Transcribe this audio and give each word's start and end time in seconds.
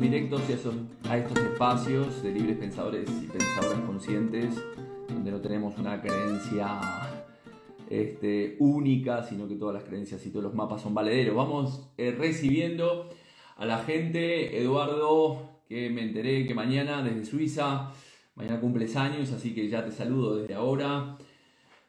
directos 0.00 0.42
y 0.48 1.08
a 1.08 1.18
estos 1.18 1.38
espacios 1.38 2.22
de 2.22 2.32
libres 2.32 2.56
pensadores 2.56 3.08
y 3.22 3.26
pensadoras 3.26 3.80
conscientes, 3.80 4.54
donde 5.08 5.30
no 5.30 5.40
tenemos 5.40 5.78
una 5.78 6.00
creencia 6.00 6.80
este, 7.88 8.56
única, 8.60 9.22
sino 9.22 9.46
que 9.48 9.56
todas 9.56 9.74
las 9.74 9.84
creencias 9.84 10.24
y 10.26 10.30
todos 10.30 10.44
los 10.44 10.54
mapas 10.54 10.82
son 10.82 10.94
valederos. 10.94 11.36
Vamos 11.36 11.90
eh, 11.98 12.14
recibiendo 12.16 13.08
a 13.56 13.66
la 13.66 13.78
gente, 13.78 14.60
Eduardo, 14.62 15.60
que 15.68 15.90
me 15.90 16.02
enteré 16.02 16.46
que 16.46 16.54
mañana 16.54 17.02
desde 17.02 17.24
Suiza, 17.24 17.92
mañana 18.34 18.60
cumples 18.60 18.96
años, 18.96 19.32
así 19.32 19.54
que 19.54 19.68
ya 19.68 19.84
te 19.84 19.90
saludo 19.92 20.36
desde 20.36 20.54
ahora. 20.54 21.18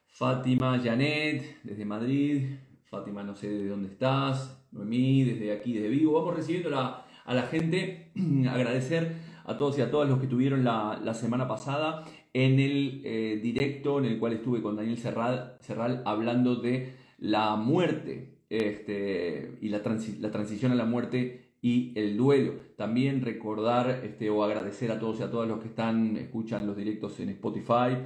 Fátima, 0.07 0.79
Janet, 0.83 1.61
desde 1.63 1.85
Madrid. 1.85 2.43
Fátima, 2.89 3.23
no 3.23 3.35
sé 3.35 3.49
de 3.49 3.69
dónde 3.69 3.87
estás. 3.87 4.57
Noemí, 4.71 5.23
desde 5.23 5.53
aquí, 5.53 5.73
desde 5.73 5.87
Vigo. 5.87 6.11
Vamos 6.13 6.35
recibiendo 6.35 6.69
la- 6.69 7.05
a 7.25 7.33
la 7.33 7.43
gente. 7.43 8.11
Agradecer 8.49 9.31
a 9.45 9.57
todos 9.57 9.77
y 9.77 9.81
a 9.81 9.91
todas 9.91 10.09
los 10.09 10.19
que 10.19 10.27
tuvieron 10.27 10.63
la, 10.63 10.99
la 11.03 11.13
semana 11.13 11.47
pasada 11.47 12.05
en 12.33 12.59
el 12.59 13.01
eh, 13.03 13.39
directo 13.41 13.99
en 13.99 14.05
el 14.05 14.19
cual 14.19 14.33
estuve 14.33 14.61
con 14.61 14.75
Daniel 14.75 14.97
Serral, 14.97 16.03
hablando 16.05 16.55
de 16.55 16.93
la 17.19 17.55
muerte 17.55 18.37
este, 18.49 19.57
y 19.61 19.69
la, 19.69 19.81
la 20.19 20.31
transición 20.31 20.71
a 20.71 20.75
la 20.75 20.85
muerte 20.85 21.51
y 21.61 21.91
el 21.95 22.17
duelo. 22.17 22.53
También 22.77 23.21
recordar 23.21 24.01
este, 24.03 24.29
o 24.29 24.43
agradecer 24.43 24.91
a 24.91 24.99
todos 24.99 25.19
y 25.19 25.23
a 25.23 25.31
todas 25.31 25.47
los 25.47 25.59
que 25.59 25.67
están, 25.67 26.17
escuchan 26.17 26.65
los 26.65 26.75
directos 26.75 27.19
en 27.19 27.29
Spotify, 27.29 27.97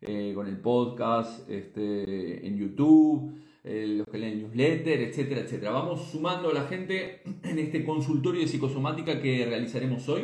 eh, 0.00 0.32
con 0.34 0.46
el 0.46 0.58
podcast, 0.58 1.48
este, 1.48 2.46
en 2.46 2.56
YouTube, 2.56 3.32
eh, 3.68 3.86
los 3.98 4.06
que 4.06 4.16
leen 4.16 4.38
newsletter, 4.38 5.00
etcétera, 5.02 5.42
etcétera. 5.42 5.72
Vamos 5.72 6.08
sumando 6.10 6.48
a 6.48 6.54
la 6.54 6.64
gente 6.64 7.20
en 7.42 7.58
este 7.58 7.84
consultorio 7.84 8.40
de 8.40 8.48
psicosomática 8.48 9.20
que 9.20 9.44
realizaremos 9.44 10.08
hoy. 10.08 10.22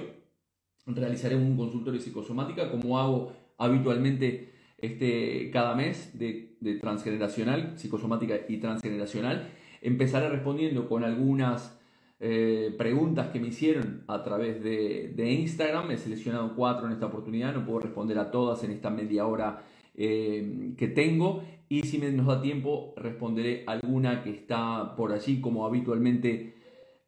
Realizaré 0.86 1.36
un 1.36 1.54
consultorio 1.54 2.00
de 2.00 2.04
psicosomática 2.06 2.70
como 2.70 2.98
hago 2.98 3.32
habitualmente 3.58 4.54
este, 4.78 5.50
cada 5.50 5.74
mes 5.74 6.18
de, 6.18 6.56
de 6.60 6.76
transgeneracional, 6.76 7.78
psicosomática 7.78 8.40
y 8.48 8.56
transgeneracional. 8.56 9.50
Empezaré 9.82 10.30
respondiendo 10.30 10.88
con 10.88 11.04
algunas 11.04 11.78
eh, 12.20 12.74
preguntas 12.78 13.28
que 13.28 13.40
me 13.40 13.48
hicieron 13.48 14.04
a 14.08 14.22
través 14.22 14.64
de, 14.64 15.12
de 15.14 15.32
Instagram. 15.32 15.90
He 15.90 15.98
seleccionado 15.98 16.54
cuatro 16.56 16.86
en 16.86 16.94
esta 16.94 17.06
oportunidad, 17.06 17.52
no 17.52 17.66
puedo 17.66 17.80
responder 17.80 18.18
a 18.18 18.30
todas 18.30 18.64
en 18.64 18.70
esta 18.70 18.88
media 18.88 19.26
hora 19.26 19.62
eh, 19.94 20.72
que 20.78 20.88
tengo. 20.88 21.44
Y 21.68 21.82
si 21.82 21.98
me 21.98 22.10
nos 22.12 22.26
da 22.26 22.42
tiempo, 22.42 22.94
responderé 22.96 23.64
alguna 23.66 24.22
que 24.22 24.30
está 24.30 24.94
por 24.96 25.12
allí 25.12 25.40
como 25.40 25.66
habitualmente 25.66 26.54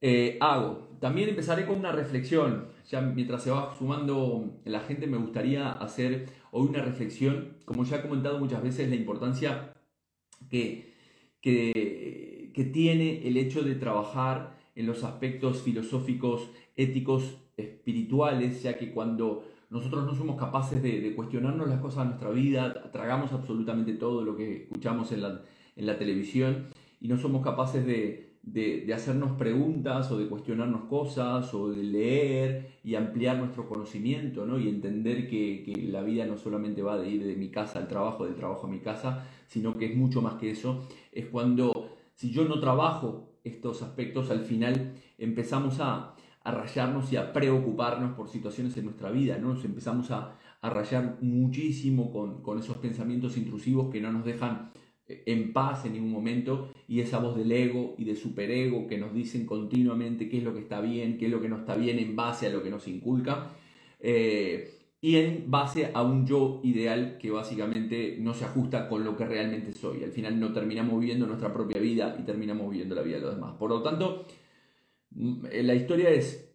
eh, 0.00 0.38
hago. 0.40 0.88
También 1.00 1.28
empezaré 1.28 1.66
con 1.66 1.78
una 1.78 1.92
reflexión. 1.92 2.68
Ya 2.88 3.00
mientras 3.00 3.42
se 3.42 3.50
va 3.50 3.74
sumando 3.76 4.60
la 4.64 4.80
gente, 4.80 5.06
me 5.06 5.18
gustaría 5.18 5.72
hacer 5.72 6.26
hoy 6.52 6.68
una 6.68 6.82
reflexión. 6.82 7.56
Como 7.64 7.84
ya 7.84 7.96
he 7.96 8.02
comentado 8.02 8.38
muchas 8.38 8.62
veces, 8.62 8.88
la 8.88 8.96
importancia 8.96 9.74
que, 10.48 10.94
que, 11.40 12.50
que 12.54 12.64
tiene 12.64 13.26
el 13.26 13.36
hecho 13.36 13.62
de 13.62 13.74
trabajar 13.74 14.56
en 14.74 14.86
los 14.86 15.04
aspectos 15.04 15.62
filosóficos, 15.62 16.50
éticos, 16.76 17.38
espirituales, 17.56 18.62
ya 18.62 18.76
que 18.76 18.92
cuando 18.92 19.44
nosotros 19.70 20.04
no 20.04 20.14
somos 20.14 20.36
capaces 20.38 20.82
de, 20.82 21.00
de 21.00 21.14
cuestionarnos 21.14 21.68
las 21.68 21.80
cosas 21.80 22.04
de 22.04 22.10
nuestra 22.10 22.30
vida, 22.30 22.90
tragamos 22.92 23.32
absolutamente 23.32 23.94
todo 23.94 24.22
lo 24.22 24.36
que 24.36 24.62
escuchamos 24.62 25.12
en 25.12 25.22
la, 25.22 25.42
en 25.76 25.86
la 25.86 25.98
televisión 25.98 26.66
y 27.00 27.08
no 27.08 27.16
somos 27.18 27.44
capaces 27.44 27.86
de, 27.86 28.24
hacernos 28.94 29.32
preguntas 29.32 30.10
o 30.10 30.18
de 30.18 30.28
cuestionarnos 30.28 30.84
cosas 30.84 31.52
o 31.52 31.70
de 31.70 31.82
leer 31.82 32.78
y 32.82 32.94
ampliar 32.94 33.38
nuestro 33.38 33.68
conocimiento 33.68 34.46
¿no? 34.46 34.58
y 34.58 34.68
entender 34.68 35.28
que, 35.28 35.62
que 35.64 35.82
la 35.82 36.02
vida 36.02 36.24
no 36.24 36.38
solamente 36.38 36.82
va 36.82 36.96
de 36.96 37.10
ir 37.10 37.26
de 37.26 37.36
mi 37.36 37.50
casa 37.50 37.78
al 37.78 37.88
trabajo, 37.88 38.24
del 38.24 38.34
trabajo 38.34 38.66
a 38.66 38.70
mi 38.70 38.80
casa, 38.80 39.26
sino 39.46 39.76
que 39.76 39.86
es 39.86 39.96
mucho 39.96 40.22
más 40.22 40.34
que 40.34 40.50
eso, 40.50 40.86
es 41.12 41.26
cuando 41.26 41.96
si 42.14 42.30
yo 42.30 42.44
no 42.44 42.60
trabajo 42.60 43.28
estos 43.44 43.82
aspectos, 43.82 44.30
al 44.30 44.40
final 44.40 44.94
empezamos 45.18 45.78
a, 45.80 46.15
a 46.46 46.52
rayarnos 46.52 47.12
y 47.12 47.16
a 47.16 47.32
preocuparnos 47.32 48.14
por 48.14 48.28
situaciones 48.28 48.76
en 48.76 48.84
nuestra 48.84 49.10
vida, 49.10 49.36
¿no? 49.36 49.54
Nos 49.54 49.64
empezamos 49.64 50.12
a, 50.12 50.38
a 50.60 50.70
rayar 50.70 51.18
muchísimo 51.20 52.12
con, 52.12 52.40
con 52.40 52.60
esos 52.60 52.76
pensamientos 52.76 53.36
intrusivos 53.36 53.90
que 53.90 54.00
no 54.00 54.12
nos 54.12 54.24
dejan 54.24 54.70
eh, 55.08 55.24
en 55.26 55.52
paz 55.52 55.86
en 55.86 55.94
ningún 55.94 56.12
momento 56.12 56.70
y 56.86 57.00
esa 57.00 57.18
voz 57.18 57.36
del 57.36 57.50
ego 57.50 57.96
y 57.98 58.04
del 58.04 58.16
superego 58.16 58.86
que 58.86 58.96
nos 58.96 59.12
dicen 59.12 59.44
continuamente 59.44 60.28
qué 60.28 60.38
es 60.38 60.44
lo 60.44 60.54
que 60.54 60.60
está 60.60 60.80
bien, 60.80 61.18
qué 61.18 61.26
es 61.26 61.32
lo 61.32 61.40
que 61.40 61.48
no 61.48 61.56
está 61.56 61.74
bien 61.74 61.98
en 61.98 62.14
base 62.14 62.46
a 62.46 62.50
lo 62.50 62.62
que 62.62 62.70
nos 62.70 62.86
inculca 62.86 63.50
eh, 63.98 64.72
y 65.00 65.16
en 65.16 65.50
base 65.50 65.90
a 65.92 66.02
un 66.04 66.28
yo 66.28 66.60
ideal 66.62 67.18
que 67.18 67.32
básicamente 67.32 68.18
no 68.20 68.34
se 68.34 68.44
ajusta 68.44 68.88
con 68.88 69.04
lo 69.04 69.16
que 69.16 69.26
realmente 69.26 69.72
soy. 69.72 70.04
Al 70.04 70.12
final 70.12 70.38
no 70.38 70.52
terminamos 70.52 71.00
viviendo 71.00 71.26
nuestra 71.26 71.52
propia 71.52 71.80
vida 71.80 72.16
y 72.20 72.22
terminamos 72.22 72.70
viviendo 72.70 72.94
la 72.94 73.02
vida 73.02 73.16
de 73.16 73.22
los 73.22 73.34
demás. 73.34 73.54
Por 73.58 73.70
lo 73.70 73.82
tanto, 73.82 74.26
la 75.16 75.74
historia 75.74 76.10
es 76.10 76.46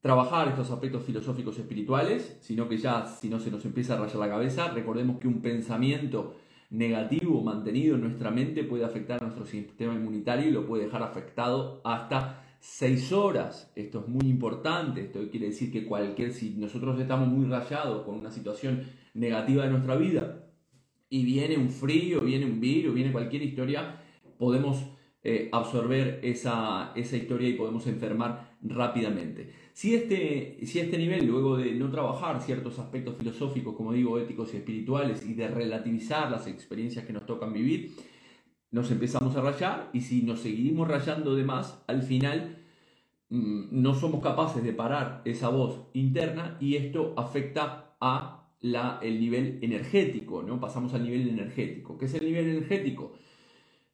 trabajar 0.00 0.48
estos 0.48 0.70
aspectos 0.70 1.04
filosóficos 1.04 1.58
espirituales, 1.58 2.36
sino 2.40 2.68
que 2.68 2.76
ya 2.76 3.06
si 3.06 3.28
no 3.28 3.38
se 3.38 3.50
nos 3.50 3.64
empieza 3.64 3.94
a 3.94 3.98
rayar 3.98 4.16
la 4.16 4.28
cabeza, 4.28 4.68
recordemos 4.68 5.20
que 5.20 5.28
un 5.28 5.40
pensamiento 5.40 6.34
negativo 6.70 7.40
mantenido 7.40 7.94
en 7.94 8.00
nuestra 8.00 8.30
mente 8.30 8.64
puede 8.64 8.84
afectar 8.84 9.20
a 9.20 9.26
nuestro 9.26 9.44
sistema 9.44 9.94
inmunitario 9.94 10.48
y 10.48 10.52
lo 10.52 10.66
puede 10.66 10.86
dejar 10.86 11.02
afectado 11.02 11.80
hasta 11.84 12.44
6 12.58 13.12
horas. 13.12 13.70
Esto 13.76 14.00
es 14.00 14.08
muy 14.08 14.28
importante, 14.28 15.02
esto 15.02 15.20
quiere 15.30 15.46
decir 15.46 15.70
que 15.70 15.84
cualquier, 15.84 16.32
si 16.32 16.50
nosotros 16.56 16.98
estamos 16.98 17.28
muy 17.28 17.46
rayados 17.46 18.04
con 18.04 18.16
una 18.16 18.32
situación 18.32 18.84
negativa 19.14 19.64
de 19.64 19.70
nuestra 19.70 19.94
vida 19.96 20.48
y 21.08 21.24
viene 21.24 21.58
un 21.58 21.68
frío, 21.68 22.22
viene 22.22 22.46
un 22.46 22.58
virus, 22.58 22.94
viene 22.94 23.12
cualquier 23.12 23.42
historia, 23.42 24.00
podemos 24.38 24.82
eh, 25.24 25.48
absorber 25.52 26.18
esa, 26.24 26.92
esa 26.96 27.16
historia 27.16 27.48
y 27.48 27.52
podemos 27.52 27.86
enfermar 27.86 28.56
rápidamente. 28.62 29.50
Si 29.72 29.94
este, 29.94 30.58
si 30.66 30.80
este 30.80 30.98
nivel, 30.98 31.26
luego 31.26 31.56
de 31.56 31.72
no 31.74 31.90
trabajar 31.90 32.40
ciertos 32.42 32.78
aspectos 32.78 33.16
filosóficos, 33.16 33.76
como 33.76 33.92
digo, 33.92 34.18
éticos 34.18 34.52
y 34.52 34.56
espirituales, 34.56 35.24
y 35.24 35.34
de 35.34 35.48
relativizar 35.48 36.30
las 36.30 36.46
experiencias 36.46 37.04
que 37.06 37.12
nos 37.12 37.24
tocan 37.24 37.52
vivir, 37.52 37.92
nos 38.72 38.90
empezamos 38.90 39.36
a 39.36 39.42
rayar 39.42 39.90
y 39.92 40.00
si 40.00 40.22
nos 40.22 40.40
seguimos 40.40 40.88
rayando 40.88 41.36
de 41.36 41.44
más, 41.44 41.84
al 41.86 42.02
final 42.02 42.58
mm, 43.28 43.66
no 43.70 43.94
somos 43.94 44.22
capaces 44.22 44.64
de 44.64 44.72
parar 44.72 45.22
esa 45.24 45.50
voz 45.50 45.86
interna 45.92 46.56
y 46.58 46.76
esto 46.76 47.14
afecta 47.16 47.94
a 48.00 48.50
la, 48.60 48.98
el 49.02 49.20
nivel 49.20 49.58
energético, 49.62 50.42
¿no? 50.42 50.58
Pasamos 50.58 50.94
al 50.94 51.04
nivel 51.04 51.28
energético. 51.28 51.98
¿Qué 51.98 52.06
es 52.06 52.14
el 52.14 52.24
nivel 52.24 52.48
energético? 52.48 53.12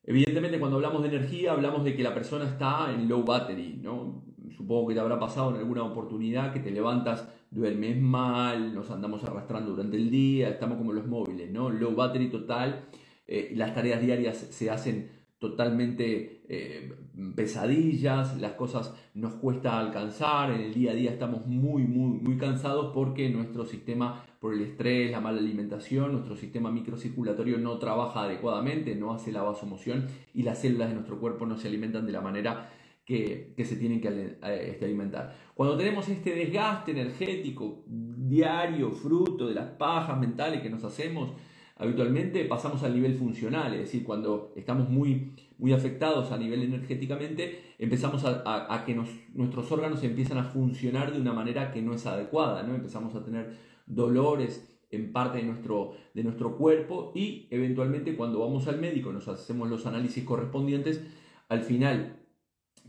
Evidentemente 0.08 0.58
cuando 0.58 0.78
hablamos 0.78 1.02
de 1.02 1.08
energía 1.08 1.52
hablamos 1.52 1.84
de 1.84 1.94
que 1.94 2.02
la 2.02 2.14
persona 2.14 2.46
está 2.46 2.90
en 2.94 3.10
low 3.10 3.24
battery, 3.24 3.78
¿no? 3.82 4.24
Supongo 4.56 4.88
que 4.88 4.94
te 4.94 5.00
habrá 5.00 5.20
pasado 5.20 5.50
en 5.50 5.56
alguna 5.56 5.84
oportunidad 5.84 6.50
que 6.50 6.60
te 6.60 6.70
levantas, 6.70 7.28
duermes 7.50 8.00
mal, 8.00 8.74
nos 8.74 8.90
andamos 8.90 9.22
arrastrando 9.24 9.72
durante 9.72 9.98
el 9.98 10.10
día, 10.10 10.48
estamos 10.48 10.78
como 10.78 10.94
los 10.94 11.06
móviles, 11.06 11.50
¿no? 11.50 11.68
Low 11.68 11.94
battery 11.94 12.30
total, 12.30 12.86
eh, 13.26 13.52
las 13.54 13.74
tareas 13.74 14.00
diarias 14.00 14.38
se 14.38 14.70
hacen 14.70 15.10
totalmente 15.38 16.42
eh, 16.48 16.92
pesadillas, 17.36 18.40
las 18.40 18.52
cosas 18.52 18.94
nos 19.14 19.34
cuesta 19.34 19.78
alcanzar, 19.78 20.50
en 20.50 20.60
el 20.60 20.74
día 20.74 20.92
a 20.92 20.94
día 20.94 21.10
estamos 21.12 21.46
muy, 21.46 21.84
muy, 21.84 22.18
muy 22.18 22.36
cansados 22.36 22.92
porque 22.92 23.28
nuestro 23.30 23.64
sistema, 23.64 24.24
por 24.40 24.54
el 24.54 24.62
estrés, 24.62 25.10
la 25.10 25.20
mala 25.20 25.38
alimentación, 25.38 26.12
nuestro 26.12 26.36
sistema 26.36 26.72
microcirculatorio 26.72 27.58
no 27.58 27.78
trabaja 27.78 28.22
adecuadamente, 28.22 28.96
no 28.96 29.12
hace 29.12 29.30
la 29.30 29.42
vasomoción 29.42 30.06
y 30.34 30.42
las 30.42 30.60
células 30.60 30.88
de 30.88 30.94
nuestro 30.94 31.20
cuerpo 31.20 31.46
no 31.46 31.56
se 31.56 31.68
alimentan 31.68 32.04
de 32.06 32.12
la 32.12 32.20
manera 32.20 32.70
que, 33.04 33.54
que 33.56 33.64
se 33.64 33.76
tienen 33.76 34.00
que 34.00 34.08
eh, 34.08 34.70
este, 34.70 34.84
alimentar. 34.84 35.34
Cuando 35.54 35.76
tenemos 35.76 36.08
este 36.08 36.34
desgaste 36.34 36.90
energético 36.90 37.84
diario, 37.86 38.90
fruto 38.90 39.46
de 39.46 39.54
las 39.54 39.70
pajas 39.70 40.18
mentales 40.18 40.60
que 40.60 40.68
nos 40.68 40.84
hacemos, 40.84 41.32
habitualmente 41.78 42.44
pasamos 42.44 42.82
al 42.82 42.94
nivel 42.94 43.14
funcional, 43.14 43.72
es 43.74 43.80
decir, 43.80 44.04
cuando 44.04 44.52
estamos 44.56 44.88
muy, 44.88 45.32
muy 45.58 45.72
afectados 45.72 46.32
a 46.32 46.36
nivel 46.36 46.62
energéticamente, 46.62 47.74
empezamos 47.78 48.24
a, 48.24 48.82
que 48.84 48.94
nuestros 49.34 49.70
órganos 49.70 50.02
empiezan 50.02 50.38
a 50.38 50.44
funcionar 50.44 51.12
de 51.12 51.20
una 51.20 51.32
manera 51.32 51.70
que 51.70 51.80
no 51.80 51.94
es 51.94 52.04
adecuada, 52.06 52.62
¿no? 52.64 52.74
empezamos 52.74 53.14
a 53.14 53.24
tener 53.24 53.56
dolores 53.86 54.76
en 54.90 55.12
parte 55.12 55.38
de 55.38 55.44
nuestro, 55.44 55.94
de 56.14 56.24
nuestro 56.24 56.56
cuerpo 56.56 57.12
y 57.14 57.46
eventualmente 57.50 58.16
cuando 58.16 58.40
vamos 58.40 58.66
al 58.68 58.80
médico 58.80 59.12
nos 59.12 59.28
hacemos 59.28 59.68
los 59.68 59.86
análisis 59.86 60.24
correspondientes, 60.24 61.04
al 61.48 61.60
final 61.60 62.16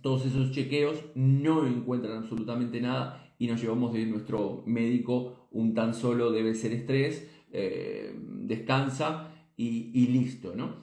todos 0.01 0.25
esos 0.25 0.51
chequeos 0.51 1.03
no 1.13 1.67
encuentran 1.67 2.17
absolutamente 2.17 2.81
nada 2.81 3.33
y 3.37 3.47
nos 3.47 3.61
llevamos 3.61 3.93
de 3.93 4.05
nuestro 4.05 4.63
médico 4.65 5.47
un 5.51 5.73
tan 5.73 5.93
solo 5.93 6.31
debe 6.31 6.55
ser 6.55 6.71
estrés, 6.73 7.29
eh, 7.51 8.13
descansa 8.15 9.31
y, 9.57 10.07
listo, 10.07 10.53
¿no? 10.55 10.77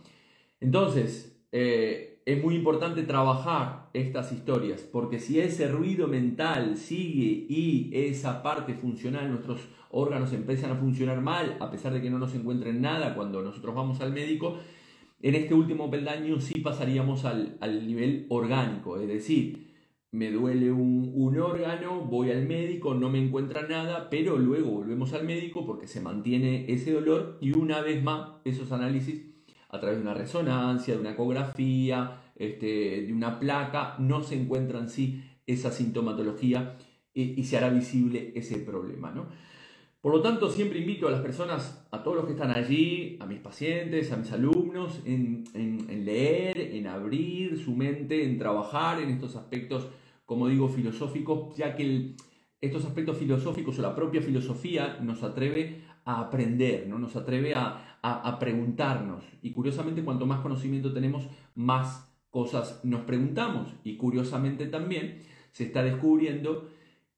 Entonces, 0.61 1.41
eh, 1.53 2.17
es 2.27 2.43
muy 2.43 2.57
importante 2.57 3.05
trabajar 3.05 3.89
estas 3.95 4.33
historias, 4.33 4.83
porque 4.83 5.19
si 5.19 5.41
ese 5.41 5.69
ruido 5.69 6.09
mental 6.09 6.77
sigue 6.77 7.47
y 7.49 7.91
esa 7.95 8.43
parte 8.43 8.75
funcional, 8.75 9.31
nuestros 9.31 9.61
órganos 9.91 10.33
empiezan 10.33 10.73
a 10.73 10.77
funcionar 10.77 11.21
mal, 11.21 11.57
a 11.61 11.71
pesar 11.71 11.93
de 11.93 12.03
que 12.03 12.11
no 12.11 12.19
nos 12.19 12.35
encuentren 12.35 12.83
nada 12.83 13.15
cuando 13.15 13.43
nosotros 13.43 13.75
vamos 13.75 14.01
al 14.01 14.13
médico, 14.13 14.59
en 15.23 15.35
este 15.35 15.55
último 15.55 15.91
peldaño 15.91 16.41
sí 16.41 16.61
pasaríamos 16.61 17.25
al, 17.25 17.87
nivel 17.87 18.27
orgánico, 18.29 18.99
es 18.99 19.09
decir, 19.09 19.66
me 20.13 20.31
duele 20.31 20.73
un, 20.73 21.13
un, 21.15 21.39
órgano, 21.39 22.01
voy 22.01 22.31
al 22.31 22.47
médico, 22.47 22.95
no 22.95 23.11
me 23.11 23.19
encuentra 23.19 23.67
nada, 23.67 24.09
pero 24.09 24.39
luego 24.39 24.71
volvemos 24.71 25.13
al 25.13 25.25
médico 25.25 25.67
porque 25.67 25.87
se 25.87 26.01
mantiene 26.01 26.65
ese 26.73 26.93
dolor 26.93 27.39
y 27.41 27.53
una 27.53 27.81
vez 27.81 28.03
más 28.03 28.31
esos 28.45 28.73
análisis 28.73 29.23
a 29.69 29.81
través 29.81 29.99
de 29.99 30.03
una 30.03 30.15
resonancia, 30.15 30.95
de 30.95 31.01
una 31.01 31.13
ecografía, 31.13 32.23
este, 32.37 33.03
de 33.03 33.13
una 33.13 33.39
placa, 33.39 33.97
no 33.99 34.23
se 34.23 34.41
encuentra 34.41 34.79
en 34.79 34.89
sí 34.89 35.23
esa 35.47 35.71
sintomatología 35.71 36.77
y, 37.15 37.43
se 37.45 37.57
hará 37.57 37.71
visible 37.71 38.33
ese 38.35 38.59
problema. 38.59 39.11
¿no? 39.11 39.27
Por 40.07 40.15
lo 40.15 40.23
tanto, 40.23 40.49
siempre 40.49 40.79
invito 40.79 41.09
a 41.09 41.11
las 41.11 41.21
personas, 41.21 41.85
a 41.91 42.01
todos 42.01 42.19
los 42.19 42.27
que 42.27 42.35
están 42.35 42.53
allí, 42.53 43.17
a 43.19 43.27
mis 43.27 43.41
pacientes, 43.41 44.13
a 44.13 44.17
mis 44.17 44.31
alumnos, 44.31 45.03
en, 45.05 45.43
leer, 46.05 46.57
en 46.57 46.87
abrir 46.87 47.59
su 47.59 47.75
mente, 47.75 48.23
en 48.23 48.39
trabajar 48.39 49.01
en 49.01 49.11
estos 49.11 49.35
aspectos, 49.35 49.89
como 50.25 50.47
digo, 50.47 50.69
filosóficos, 50.69 51.57
ya 51.57 51.75
que 51.75 52.15
estos 52.61 52.85
aspectos 52.85 53.19
filosóficos 53.19 53.81
o 53.81 53.83
la 53.83 53.97
propia 53.97 54.23
filosofía 54.23 54.97
nos 55.03 55.25
atreve 55.25 55.83
a 56.05 56.21
aprender, 56.21 56.87
¿no? 56.87 57.01
nos 57.01 57.17
atreve 57.17 57.55
a, 57.57 57.99
a, 58.01 58.39
preguntarnos. 58.39 59.25
Y 59.43 59.51
curiosamente, 59.51 60.05
cuanto 60.05 60.25
más 60.25 60.39
conocimiento 60.39 60.93
tenemos, 60.93 61.27
más 61.57 62.15
cosas 62.31 62.79
nos 62.85 63.01
preguntamos. 63.01 63.75
Y 63.83 63.97
curiosamente 63.97 64.67
también 64.67 65.23
se 65.51 65.65
está 65.65 65.83
descubriendo 65.83 66.69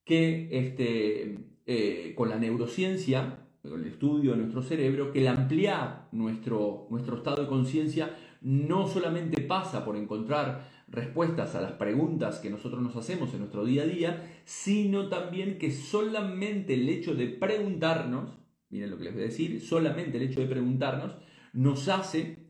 que 0.07 0.49
este, 0.51 1.48
eh, 1.71 2.15
con 2.17 2.31
la 2.31 2.39
neurociencia, 2.39 3.47
con 3.63 3.83
el 3.83 3.89
estudio 3.89 4.31
de 4.31 4.39
nuestro 4.39 4.63
cerebro, 4.63 5.13
que 5.13 5.21
el 5.21 5.29
ampliar 5.29 6.09
nuestro, 6.13 6.87
nuestro 6.91 7.19
estado 7.19 7.43
de 7.43 7.49
conciencia 7.49 8.17
no 8.41 8.89
solamente 8.89 9.43
pasa 9.43 9.85
por 9.85 9.97
encontrar 9.97 10.69
respuestas 10.89 11.55
a 11.55 11.61
las 11.61 11.73
preguntas 11.73 12.39
que 12.39 12.49
nosotros 12.49 12.81
nos 12.81 12.97
hacemos 12.97 13.35
en 13.35 13.41
nuestro 13.41 13.67
día 13.67 13.83
a 13.83 13.87
día, 13.87 14.41
sino 14.47 15.09
también 15.09 15.59
que 15.59 15.71
solamente 15.71 16.73
el 16.73 16.89
hecho 16.89 17.15
de 17.15 17.27
preguntarnos 17.27 18.39
miren 18.71 18.91
lo 18.91 18.99
que 18.99 19.05
les 19.05 19.15
voy 19.15 19.23
a 19.23 19.27
decir, 19.27 19.61
solamente 19.61 20.19
el 20.19 20.25
hecho 20.25 20.41
de 20.41 20.47
preguntarnos 20.47 21.17
nos 21.53 21.89
hace 21.89 22.49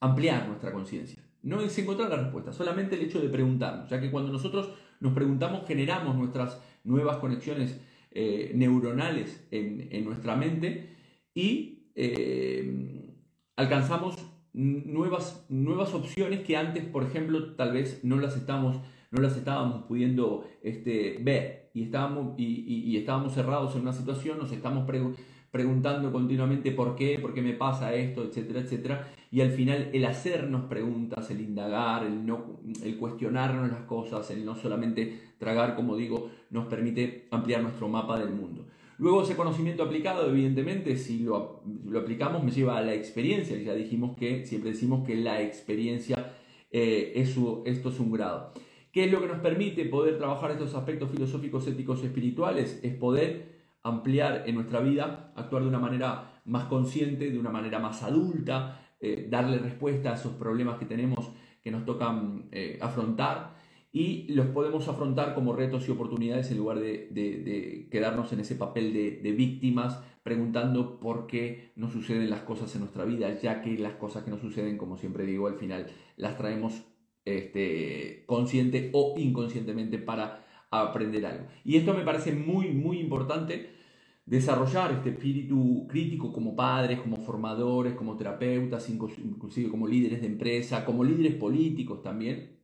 ampliar 0.00 0.46
nuestra 0.46 0.72
conciencia. 0.72 1.22
No 1.42 1.60
es 1.60 1.78
encontrar 1.78 2.10
la 2.10 2.16
respuesta, 2.16 2.52
solamente 2.52 2.96
el 2.96 3.02
hecho 3.02 3.20
de 3.20 3.28
preguntarnos, 3.28 3.88
ya 3.88 4.00
que 4.00 4.10
cuando 4.10 4.32
nosotros 4.32 4.70
nos 5.00 5.12
preguntamos 5.12 5.66
generamos 5.66 6.16
nuestras 6.16 6.60
nuevas 6.84 7.18
conexiones 7.18 7.80
eh, 8.10 8.52
neuronales 8.54 9.46
en, 9.50 10.04
nuestra 10.04 10.36
mente 10.36 10.96
y 11.34 11.90
eh, 11.94 13.14
alcanzamos 13.56 14.16
nuevas, 14.52 15.44
nuevas 15.48 15.94
opciones 15.94 16.40
que 16.40 16.56
antes, 16.56 16.84
por 16.84 17.04
ejemplo, 17.04 17.54
tal 17.54 17.72
vez 17.72 18.04
no 18.04 18.16
las, 18.16 18.36
estamos, 18.36 18.80
no 19.10 19.20
las 19.20 19.36
estábamos 19.36 19.84
pudiendo 19.84 20.48
este, 20.62 21.18
ver 21.20 21.70
y 21.74 21.84
estábamos, 21.84 22.34
y, 22.38 22.96
estábamos 22.96 23.34
cerrados 23.34 23.74
en 23.76 23.82
una 23.82 23.92
situación, 23.92 24.38
nos 24.38 24.52
estamos 24.52 24.86
preguntando 24.86 25.22
preguntando 25.50 26.12
continuamente 26.12 26.72
por 26.72 26.94
qué, 26.94 27.18
por 27.18 27.32
qué 27.32 27.42
me 27.42 27.54
pasa 27.54 27.94
esto, 27.94 28.24
etcétera, 28.24 28.60
etcétera. 28.60 29.08
Y 29.30 29.40
al 29.40 29.50
final 29.50 29.90
el 29.92 30.04
hacernos 30.04 30.64
preguntas, 30.64 31.30
el 31.30 31.40
indagar, 31.40 32.04
el, 32.04 32.26
no, 32.26 32.60
el 32.82 32.96
cuestionarnos 32.96 33.70
las 33.70 33.82
cosas, 33.82 34.30
el 34.30 34.44
no 34.44 34.56
solamente 34.56 35.32
tragar, 35.38 35.74
como 35.74 35.96
digo, 35.96 36.30
nos 36.50 36.66
permite 36.66 37.28
ampliar 37.30 37.62
nuestro 37.62 37.88
mapa 37.88 38.18
del 38.18 38.30
mundo. 38.30 38.66
Luego 38.98 39.22
ese 39.22 39.36
conocimiento 39.36 39.84
aplicado, 39.84 40.28
evidentemente, 40.28 40.96
si 40.96 41.20
lo, 41.20 41.62
lo 41.86 42.00
aplicamos, 42.00 42.42
me 42.42 42.50
lleva 42.50 42.76
a 42.76 42.82
la 42.82 42.94
experiencia. 42.94 43.56
Ya 43.56 43.74
dijimos 43.74 44.16
que, 44.16 44.44
siempre 44.44 44.72
decimos 44.72 45.06
que 45.06 45.14
la 45.14 45.40
experiencia 45.40 46.34
eh, 46.72 47.12
es 47.14 47.36
esto 47.64 47.88
es 47.90 48.00
un 48.00 48.10
grado. 48.10 48.52
¿Qué 48.92 49.04
es 49.04 49.12
lo 49.12 49.20
que 49.20 49.28
nos 49.28 49.38
permite 49.38 49.84
poder 49.84 50.18
trabajar 50.18 50.50
estos 50.50 50.74
aspectos 50.74 51.10
filosóficos, 51.10 51.68
éticos, 51.68 52.02
espirituales? 52.02 52.80
Es 52.82 52.94
poder 52.94 53.57
ampliar 53.82 54.44
en 54.46 54.54
nuestra 54.54 54.80
vida, 54.80 55.32
actuar 55.36 55.62
de 55.62 55.68
una 55.68 55.78
manera 55.78 56.40
más 56.44 56.64
consciente, 56.64 57.30
de 57.30 57.38
una 57.38 57.50
manera 57.50 57.78
más 57.78 58.02
adulta, 58.02 58.80
eh, 59.00 59.28
darle 59.30 59.58
respuesta 59.58 60.10
a 60.10 60.14
esos 60.14 60.32
problemas 60.32 60.78
que 60.78 60.86
tenemos 60.86 61.30
que 61.62 61.70
nos 61.70 61.84
tocan 61.84 62.48
eh, 62.52 62.78
afrontar. 62.80 63.56
Y 63.90 64.32
los 64.32 64.46
podemos 64.48 64.86
afrontar 64.88 65.34
como 65.34 65.54
retos 65.54 65.88
y 65.88 65.90
oportunidades 65.90 66.50
en 66.50 66.58
lugar 66.58 66.78
de, 66.78 67.88
quedarnos 67.90 68.32
en 68.32 68.40
ese 68.40 68.54
papel 68.54 68.92
de, 68.92 69.32
víctimas 69.32 70.02
preguntando 70.22 71.00
por 71.00 71.26
qué 71.26 71.72
nos 71.74 71.92
suceden 71.92 72.28
las 72.28 72.42
cosas 72.42 72.74
en 72.74 72.82
nuestra 72.82 73.04
vida, 73.06 73.32
ya 73.40 73.62
que 73.62 73.78
las 73.78 73.94
cosas 73.94 74.24
que 74.24 74.30
nos 74.30 74.40
suceden, 74.40 74.76
como 74.76 74.98
siempre 74.98 75.24
digo, 75.24 75.46
al 75.46 75.54
final 75.54 75.86
las 76.16 76.36
traemos 76.36 76.84
este, 77.24 78.24
consciente 78.26 78.90
o 78.92 79.14
inconscientemente 79.16 79.98
para 79.98 80.44
aprender 80.70 81.24
algo. 81.26 81.46
Y 81.64 81.76
esto 81.76 81.94
me 81.94 82.04
parece 82.04 82.32
muy, 82.32 82.68
muy 82.68 82.98
importante 83.00 83.70
desarrollar 84.26 84.92
este 84.92 85.10
espíritu 85.10 85.86
crítico 85.88 86.32
como 86.32 86.54
padres, 86.54 87.00
como 87.00 87.16
formadores, 87.16 87.94
como 87.94 88.16
terapeutas, 88.16 88.88
inclusive 88.90 89.70
como 89.70 89.88
líderes 89.88 90.20
de 90.20 90.26
empresa, 90.26 90.84
como 90.84 91.02
líderes 91.02 91.34
políticos 91.34 92.02
también, 92.02 92.58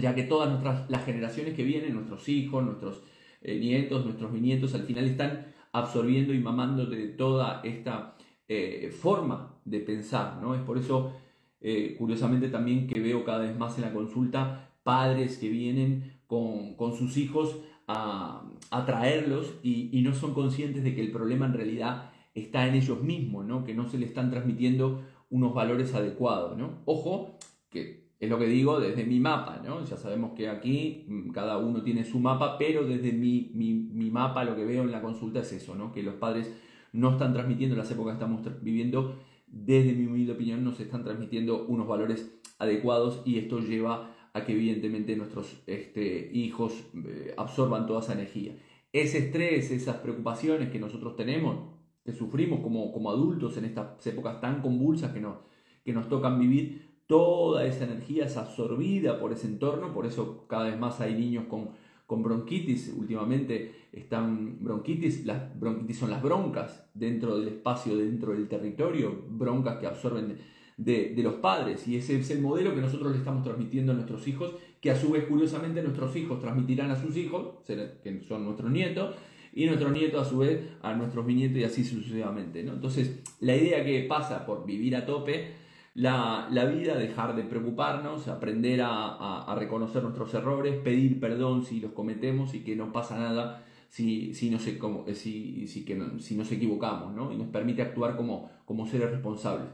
ya 0.00 0.14
que 0.16 0.24
todas 0.24 0.48
nuestras, 0.48 0.90
las 0.90 1.04
generaciones 1.04 1.54
que 1.54 1.62
vienen, 1.62 1.94
nuestros 1.94 2.28
hijos, 2.28 2.64
nuestros 2.64 3.04
eh, 3.42 3.58
nietos, 3.58 4.04
nuestros 4.04 4.32
bisnietos, 4.32 4.74
al 4.74 4.82
final 4.82 5.04
están 5.04 5.54
absorbiendo 5.70 6.34
y 6.34 6.40
mamando 6.40 6.86
de 6.86 7.08
toda 7.08 7.60
esta 7.62 8.16
eh, 8.48 8.90
forma 8.90 9.60
de 9.64 9.80
pensar, 9.80 10.40
¿no? 10.42 10.56
Es 10.56 10.62
por 10.62 10.78
eso, 10.78 11.12
eh, 11.60 11.94
curiosamente 11.96 12.48
también 12.48 12.88
que 12.88 12.98
veo 12.98 13.24
cada 13.24 13.38
vez 13.38 13.56
más 13.56 13.76
en 13.76 13.82
la 13.82 13.92
consulta 13.92 14.72
padres 14.82 15.38
que 15.38 15.48
vienen 15.48 16.15
con, 16.26 16.96
sus 16.96 17.16
hijos 17.16 17.58
a, 17.86 18.42
traerlos 18.84 19.54
y, 19.62 20.00
no 20.02 20.14
son 20.14 20.34
conscientes 20.34 20.82
de 20.82 20.94
que 20.94 21.00
el 21.00 21.12
problema 21.12 21.46
en 21.46 21.54
realidad 21.54 22.10
está 22.34 22.66
en 22.66 22.74
ellos 22.74 23.02
mismos, 23.02 23.46
¿no? 23.46 23.64
que 23.64 23.74
no 23.74 23.88
se 23.88 23.98
le 23.98 24.06
están 24.06 24.30
transmitiendo 24.30 25.02
unos 25.30 25.54
valores 25.54 25.94
adecuados. 25.94 26.58
¿no? 26.58 26.82
Ojo, 26.84 27.38
que 27.70 28.06
es 28.18 28.30
lo 28.30 28.38
que 28.38 28.46
digo 28.46 28.80
desde 28.80 29.04
mi 29.04 29.20
mapa, 29.20 29.62
¿no? 29.64 29.84
ya 29.84 29.96
sabemos 29.96 30.32
que 30.32 30.48
aquí 30.48 31.06
mm, 31.08 31.30
cada 31.30 31.58
uno 31.58 31.82
tiene 31.82 32.04
su 32.04 32.18
mapa, 32.18 32.58
pero 32.58 32.84
desde 32.84 33.12
mi, 33.12 33.50
mi, 33.54 34.10
mapa 34.10 34.44
lo 34.44 34.56
que 34.56 34.64
veo 34.64 34.82
en 34.82 34.92
la 34.92 35.02
consulta 35.02 35.40
es 35.40 35.52
eso, 35.52 35.74
¿no? 35.74 35.92
que 35.92 36.02
los 36.02 36.14
padres 36.14 36.52
no 36.92 37.12
están 37.12 37.32
transmitiendo 37.32 37.76
las 37.76 37.90
épocas 37.90 38.16
que 38.16 38.24
estamos 38.24 38.62
viviendo, 38.62 39.16
desde 39.46 39.92
mi 39.92 40.06
humilde 40.06 40.32
opinión, 40.32 40.64
no 40.64 40.72
se 40.72 40.84
están 40.84 41.04
transmitiendo 41.04 41.66
unos 41.66 41.86
valores 41.86 42.40
adecuados 42.58 43.22
y 43.24 43.38
esto 43.38 43.60
lleva 43.60 44.15
a 44.36 44.44
que 44.44 44.52
evidentemente 44.52 45.16
nuestros 45.16 45.62
este, 45.66 46.30
hijos 46.34 46.74
eh, 47.06 47.32
absorban 47.38 47.86
toda 47.86 48.00
esa 48.00 48.12
energía. 48.12 48.54
Ese 48.92 49.18
estrés, 49.18 49.70
esas 49.70 49.96
preocupaciones 49.96 50.68
que 50.68 50.78
nosotros 50.78 51.16
tenemos, 51.16 51.56
que 52.04 52.12
sufrimos 52.12 52.60
como, 52.60 52.92
como 52.92 53.10
adultos 53.10 53.56
en 53.56 53.64
estas 53.64 54.06
épocas 54.06 54.38
tan 54.42 54.60
convulsas 54.60 55.12
que 55.12 55.20
nos, 55.20 55.38
que 55.82 55.94
nos 55.94 56.08
tocan 56.10 56.38
vivir, 56.38 56.98
toda 57.06 57.64
esa 57.64 57.84
energía 57.84 58.26
es 58.26 58.36
absorbida 58.36 59.18
por 59.18 59.32
ese 59.32 59.46
entorno, 59.46 59.94
por 59.94 60.04
eso 60.04 60.46
cada 60.46 60.64
vez 60.64 60.78
más 60.78 61.00
hay 61.00 61.14
niños 61.14 61.46
con, 61.48 61.70
con 62.06 62.22
bronquitis, 62.22 62.92
últimamente 62.94 63.72
están 63.90 64.62
bronquitis, 64.62 65.24
las 65.24 65.58
bronquitis 65.58 65.96
son 65.96 66.10
las 66.10 66.22
broncas 66.22 66.90
dentro 66.92 67.38
del 67.38 67.48
espacio, 67.48 67.96
dentro 67.96 68.32
del 68.32 68.48
territorio, 68.48 69.18
broncas 69.30 69.78
que 69.78 69.86
absorben 69.86 70.36
de, 70.76 71.14
los 71.22 71.34
padres. 71.34 71.86
Y 71.88 71.96
ese 71.96 72.18
es 72.18 72.30
el 72.30 72.40
modelo 72.40 72.74
que 72.74 72.80
nosotros 72.80 73.12
le 73.12 73.18
estamos 73.18 73.42
transmitiendo 73.42 73.92
a 73.92 73.94
nuestros 73.94 74.26
hijos, 74.28 74.54
que 74.80 74.90
a 74.90 74.96
su 74.96 75.10
vez, 75.10 75.24
curiosamente, 75.24 75.82
nuestros 75.82 76.14
hijos 76.16 76.40
transmitirán 76.40 76.90
a 76.90 76.96
sus 76.96 77.16
hijos, 77.16 77.64
que 77.66 78.20
son 78.26 78.44
nuestros 78.44 78.70
nietos, 78.70 79.14
y 79.56 79.64
nuestros 79.64 79.90
nietos 79.90 80.26
a 80.26 80.28
su 80.28 80.38
vez 80.38 80.60
a 80.82 80.94
nuestros 80.94 81.24
bisnietos 81.24 81.58
y 81.58 81.64
así 81.64 81.82
sucesivamente. 81.82 82.62
¿no? 82.62 82.74
Entonces, 82.74 83.22
la 83.40 83.56
idea 83.56 83.82
que 83.84 84.02
pasa 84.02 84.44
por 84.44 84.66
vivir 84.66 84.94
a 84.94 85.06
tope 85.06 85.54
la, 85.94 86.46
vida, 86.70 86.94
dejar 86.98 87.34
de 87.34 87.42
preocuparnos, 87.42 88.28
aprender 88.28 88.82
a, 88.84 89.54
reconocer 89.58 90.02
nuestros 90.02 90.34
errores, 90.34 90.76
pedir 90.84 91.18
perdón 91.18 91.64
si 91.64 91.80
los 91.80 91.92
cometemos 91.92 92.54
y 92.54 92.60
que 92.60 92.76
no 92.76 92.92
pasa 92.92 93.18
nada 93.18 93.64
si, 93.88 94.34
si, 94.34 94.50
no, 94.50 94.58
se, 94.58 94.78
como, 94.78 95.06
si, 95.14 95.66
si, 95.66 95.86
que 95.86 95.98
si 96.18 96.36
nos 96.36 96.52
equivocamos, 96.52 97.14
¿no? 97.14 97.32
y 97.32 97.36
nos 97.38 97.48
permite 97.48 97.80
actuar 97.80 98.14
como, 98.14 98.50
como 98.66 98.86
seres 98.86 99.10
responsables. 99.10 99.68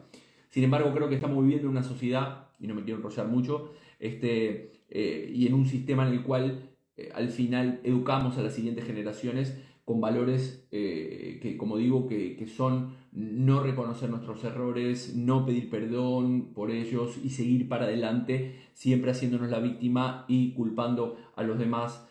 Sin 0.52 0.64
embargo, 0.64 0.92
creo 0.92 1.09
que 1.09 1.14
estamos 1.14 1.42
viviendo 1.42 1.66
en 1.66 1.71
una 1.71 1.82
sociedad, 1.82 2.49
y 2.61 2.66
no 2.66 2.75
me 2.75 2.85
quiero 2.85 2.99
enrollar 2.99 3.26
mucho, 3.26 3.73
este, 3.99 4.82
eh, 4.90 5.32
y 5.35 5.47
en 5.47 5.54
un 5.54 5.64
sistema 5.64 6.06
en 6.06 6.12
el 6.12 6.23
cual 6.23 6.68
eh, 6.99 7.11
al 7.14 7.30
final 7.30 7.80
educamos 7.85 8.37
a 8.37 8.42
las 8.42 8.54
siguientes 8.54 8.85
generaciones 8.85 9.59
con 9.87 10.02
valores 10.02 10.68
eh, 10.71 11.38
que, 11.40 11.56
como 11.56 11.78
digo, 11.78 12.06
que, 12.06 12.37
que, 12.37 12.47
son 12.47 12.97
no 13.12 13.62
reconocer 13.62 14.11
nuestros 14.11 14.44
errores, 14.44 15.16
no 15.16 15.47
pedir 15.47 15.71
perdón 15.71 16.52
por 16.52 16.71
ellos 16.71 17.18
y 17.25 17.30
seguir 17.30 17.66
para 17.66 17.87
adelante, 17.87 18.56
siempre 18.75 19.11
haciéndonos 19.11 19.49
la 19.49 19.59
víctima 19.59 20.26
y 20.28 20.52
culpando 20.52 21.16
a 21.35 21.44
los 21.44 21.59
demás 21.59 22.06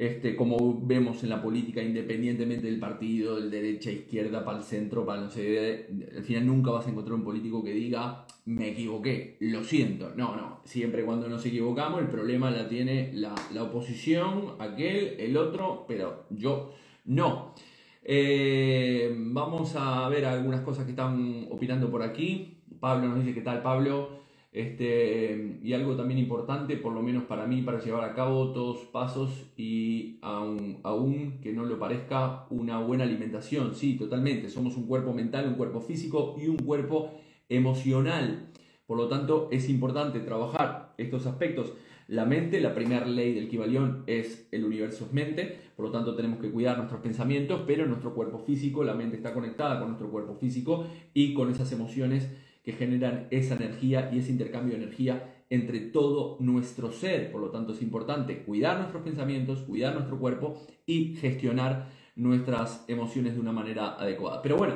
este, 0.00 0.34
como 0.34 0.80
vemos 0.80 1.22
en 1.24 1.28
la 1.28 1.42
política, 1.42 1.82
independientemente 1.82 2.66
del 2.66 2.80
partido, 2.80 3.36
del 3.36 3.50
derecha, 3.50 3.90
izquierda, 3.90 4.42
para 4.42 4.56
el 4.56 4.64
centro, 4.64 5.04
para 5.04 5.20
no 5.20 5.30
sé, 5.30 5.88
al 6.16 6.22
final 6.22 6.46
nunca 6.46 6.70
vas 6.70 6.86
a 6.86 6.90
encontrar 6.90 7.16
un 7.16 7.22
político 7.22 7.62
que 7.62 7.72
diga, 7.72 8.24
me 8.46 8.70
equivoqué, 8.70 9.36
lo 9.40 9.62
siento. 9.62 10.10
No, 10.16 10.34
no, 10.34 10.62
siempre 10.64 11.04
cuando 11.04 11.28
nos 11.28 11.44
equivocamos, 11.44 12.00
el 12.00 12.08
problema 12.08 12.50
la 12.50 12.66
tiene 12.66 13.10
la, 13.12 13.34
oposición, 13.62 14.54
aquel, 14.58 15.16
el 15.20 15.36
otro, 15.36 15.84
pero 15.86 16.24
yo 16.30 16.72
no. 17.04 17.54
Eh, 18.02 19.14
vamos 19.14 19.76
a 19.76 20.08
ver 20.08 20.24
algunas 20.24 20.62
cosas 20.62 20.86
que 20.86 20.92
están 20.92 21.46
opinando 21.50 21.90
por 21.90 22.02
aquí. 22.02 22.62
Pablo 22.80 23.08
nos 23.08 23.18
dice, 23.18 23.34
¿qué 23.34 23.42
tal 23.42 23.60
Pablo? 23.60 24.20
Este, 24.52 25.60
y 25.62 25.72
algo 25.74 25.94
también 25.94 26.18
importante, 26.18 26.76
por 26.76 26.92
lo 26.92 27.02
menos 27.02 27.24
para 27.24 27.46
mí, 27.46 27.62
para 27.62 27.80
llevar 27.80 28.04
a 28.04 28.14
cabo 28.14 28.52
todos 28.52 28.78
pasos 28.86 29.52
y 29.56 30.18
aún, 30.22 31.38
que 31.40 31.52
no 31.52 31.64
lo 31.64 31.78
parezca, 31.78 32.46
una 32.50 32.80
buena 32.80 33.04
alimentación. 33.04 33.74
Sí, 33.74 33.96
totalmente. 33.96 34.48
Somos 34.48 34.76
un 34.76 34.86
cuerpo 34.86 35.12
mental, 35.12 35.46
un 35.46 35.54
cuerpo 35.54 35.80
físico 35.80 36.36
y 36.40 36.48
un 36.48 36.56
cuerpo 36.56 37.12
emocional. 37.48 38.48
Por 38.86 38.96
lo 38.96 39.08
tanto, 39.08 39.48
es 39.52 39.68
importante 39.68 40.18
trabajar 40.18 40.94
estos 40.98 41.26
aspectos. 41.26 41.72
La 42.08 42.24
mente, 42.24 42.60
la 42.60 42.74
primera 42.74 43.06
ley 43.06 43.34
del 43.34 43.48
Kibalión 43.48 44.02
es 44.08 44.48
el 44.50 44.64
universo 44.64 45.04
es 45.04 45.12
mente, 45.12 45.60
por 45.76 45.86
lo 45.86 45.92
tanto 45.92 46.16
tenemos 46.16 46.40
que 46.40 46.50
cuidar 46.50 46.76
nuestros 46.76 47.00
pensamientos, 47.00 47.62
pero 47.68 47.86
nuestro 47.86 48.14
cuerpo 48.14 48.40
físico, 48.40 48.82
la 48.82 48.94
mente 48.94 49.16
está 49.16 49.32
conectada 49.32 49.78
con 49.78 49.90
nuestro 49.90 50.10
cuerpo 50.10 50.34
físico 50.34 50.88
y 51.14 51.34
con 51.34 51.52
esas 51.52 51.70
emociones 51.70 52.28
que 52.62 52.72
generan 52.72 53.28
esa 53.30 53.56
energía 53.56 54.10
y 54.12 54.18
ese 54.18 54.32
intercambio 54.32 54.76
de 54.76 54.84
energía 54.84 55.44
entre 55.50 55.80
todo 55.80 56.36
nuestro 56.40 56.92
ser. 56.92 57.32
Por 57.32 57.40
lo 57.40 57.50
tanto, 57.50 57.72
es 57.72 57.82
importante 57.82 58.42
cuidar 58.42 58.78
nuestros 58.78 59.02
pensamientos, 59.02 59.60
cuidar 59.60 59.94
nuestro 59.94 60.18
cuerpo 60.18 60.62
y 60.86 61.16
gestionar 61.16 61.88
nuestras 62.16 62.84
emociones 62.88 63.34
de 63.34 63.40
una 63.40 63.52
manera 63.52 63.94
adecuada. 63.94 64.42
Pero 64.42 64.56
bueno, 64.56 64.74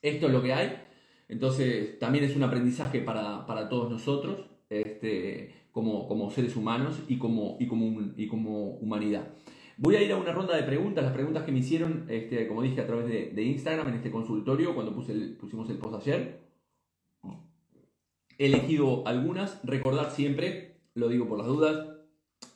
esto 0.00 0.26
es 0.26 0.32
lo 0.32 0.42
que 0.42 0.52
hay. 0.52 0.82
Entonces, 1.28 1.98
también 1.98 2.24
es 2.24 2.36
un 2.36 2.44
aprendizaje 2.44 3.00
para, 3.00 3.68
todos 3.68 3.90
nosotros, 3.90 4.46
este, 4.70 5.54
como, 5.72 6.06
como, 6.06 6.30
seres 6.30 6.56
humanos 6.56 7.00
y 7.08 7.18
como, 7.18 7.56
y, 7.60 7.66
como, 7.66 8.00
y 8.16 8.28
como 8.28 8.76
humanidad. 8.76 9.28
Voy 9.76 9.96
a 9.96 10.02
ir 10.02 10.10
a 10.12 10.16
una 10.16 10.32
ronda 10.32 10.56
de 10.56 10.62
preguntas, 10.62 11.04
las 11.04 11.12
preguntas 11.12 11.44
que 11.44 11.52
me 11.52 11.58
hicieron, 11.58 12.06
este, 12.08 12.46
como 12.48 12.62
dije, 12.62 12.80
a 12.80 12.86
través 12.86 13.34
de, 13.34 13.42
Instagram 13.42 13.88
en 13.88 13.94
este 13.94 14.10
consultorio, 14.10 14.74
cuando 14.74 14.94
pusimos 14.94 15.68
el 15.68 15.78
post 15.78 16.06
ayer. 16.06 16.45
He 18.38 18.46
elegido 18.46 19.06
algunas, 19.06 19.60
recordar 19.64 20.10
siempre, 20.10 20.76
lo 20.94 21.08
digo 21.08 21.26
por 21.28 21.38
las 21.38 21.46
dudas, 21.46 21.86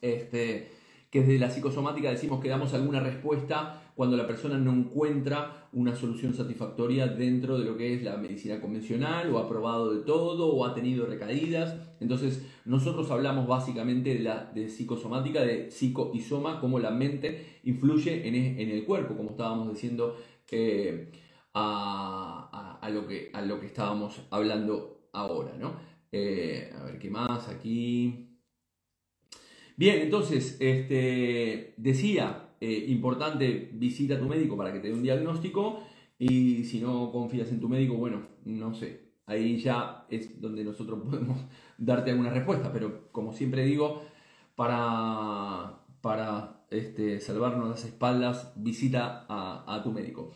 este, 0.03 0.71
que 1.11 1.21
desde 1.21 1.39
la 1.39 1.51
psicosomática 1.51 2.11
decimos 2.11 2.41
que 2.41 2.49
damos 2.49 2.73
alguna 2.73 3.01
respuesta 3.01 3.83
cuando 3.97 4.17
la 4.17 4.27
persona 4.27 4.59
no 4.59 4.73
encuentra 4.73 5.69
una 5.73 5.95
solución 5.95 6.35
satisfactoria 6.35 7.07
dentro 7.07 7.59
de 7.59 7.65
lo 7.65 7.77
que 7.77 7.95
es 7.95 8.03
la 8.03 8.17
medicina 8.17 8.61
convencional 8.61 9.33
o 9.35 9.39
ha 9.39 9.49
probado 9.49 9.93
de 9.93 10.03
todo 10.05 10.49
o 10.55 10.65
ha 10.65 10.75
tenido 10.75 11.07
recaídas. 11.07 11.77
Entonces 11.99 12.47
nosotros 12.65 13.11
hablamos 13.11 13.47
básicamente 13.47 14.15
de, 14.15 14.21
la, 14.21 14.51
de 14.55 14.69
psicosomática, 14.69 15.43
de 15.43 15.71
psico 15.71 16.13
y 16.15 16.21
soma, 16.21 16.61
cómo 16.61 16.79
la 16.79 16.91
mente 16.91 17.61
influye 17.65 18.27
en, 18.27 18.35
e, 18.35 18.63
en 18.63 18.71
el 18.71 18.85
cuerpo, 18.85 19.17
como 19.17 19.31
estábamos 19.31 19.69
diciendo 19.73 20.17
eh, 20.51 21.11
a, 21.55 22.79
a, 22.81 22.91
lo 22.91 23.07
que, 23.07 23.31
a 23.33 23.43
lo 23.43 23.59
que 23.59 23.67
estábamos 23.67 24.21
hablando 24.31 25.00
ahora, 25.13 25.57
¿no? 25.59 25.75
Eh, 26.13 26.73
a 26.79 26.85
ver 26.85 26.99
qué 26.99 27.11
más 27.11 27.49
aquí. 27.49 28.31
Bien, 29.77 30.01
entonces, 30.03 30.57
este, 30.61 31.75
decía, 31.77 32.51
eh, 32.61 32.85
importante, 32.89 33.71
visita 33.73 34.17
a 34.17 34.19
tu 34.19 34.27
médico 34.27 34.57
para 34.57 34.73
que 34.73 34.81
te 34.81 34.89
dé 34.89 34.95
un 34.95 35.03
diagnóstico 35.03 35.83
y 36.19 36.65
si 36.65 36.81
no 36.81 37.11
confías 37.11 37.51
en 37.51 37.61
tu 37.61 37.69
médico, 37.69 37.95
bueno, 37.95 38.27
no 38.45 38.75
sé, 38.75 39.13
ahí 39.27 39.59
ya 39.59 40.07
es 40.11 40.41
donde 40.41 40.65
nosotros 40.65 41.01
podemos 41.05 41.39
darte 41.79 42.11
alguna 42.11 42.31
respuesta, 42.31 42.73
pero 42.73 43.11
como 43.13 43.33
siempre 43.33 43.65
digo, 43.65 44.03
para, 44.55 45.81
para 46.03 46.67
este, 46.71 47.21
salvarnos 47.21 47.71
las 47.71 47.85
espaldas, 47.85 48.53
visita 48.57 49.25
a, 49.29 49.65
a 49.75 49.83
tu 49.83 49.93
médico. 49.93 50.33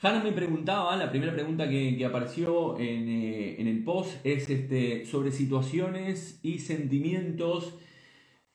Hannah 0.00 0.22
me 0.22 0.30
preguntaba, 0.30 0.96
la 0.96 1.10
primera 1.10 1.32
pregunta 1.32 1.68
que, 1.68 2.04
apareció 2.04 2.78
eh, 2.78 3.56
en, 3.58 3.66
el 3.66 3.82
post 3.82 4.24
es 4.24 4.48
este, 4.48 5.04
sobre 5.04 5.32
situaciones 5.32 6.38
y 6.42 6.60
sentimientos 6.60 7.74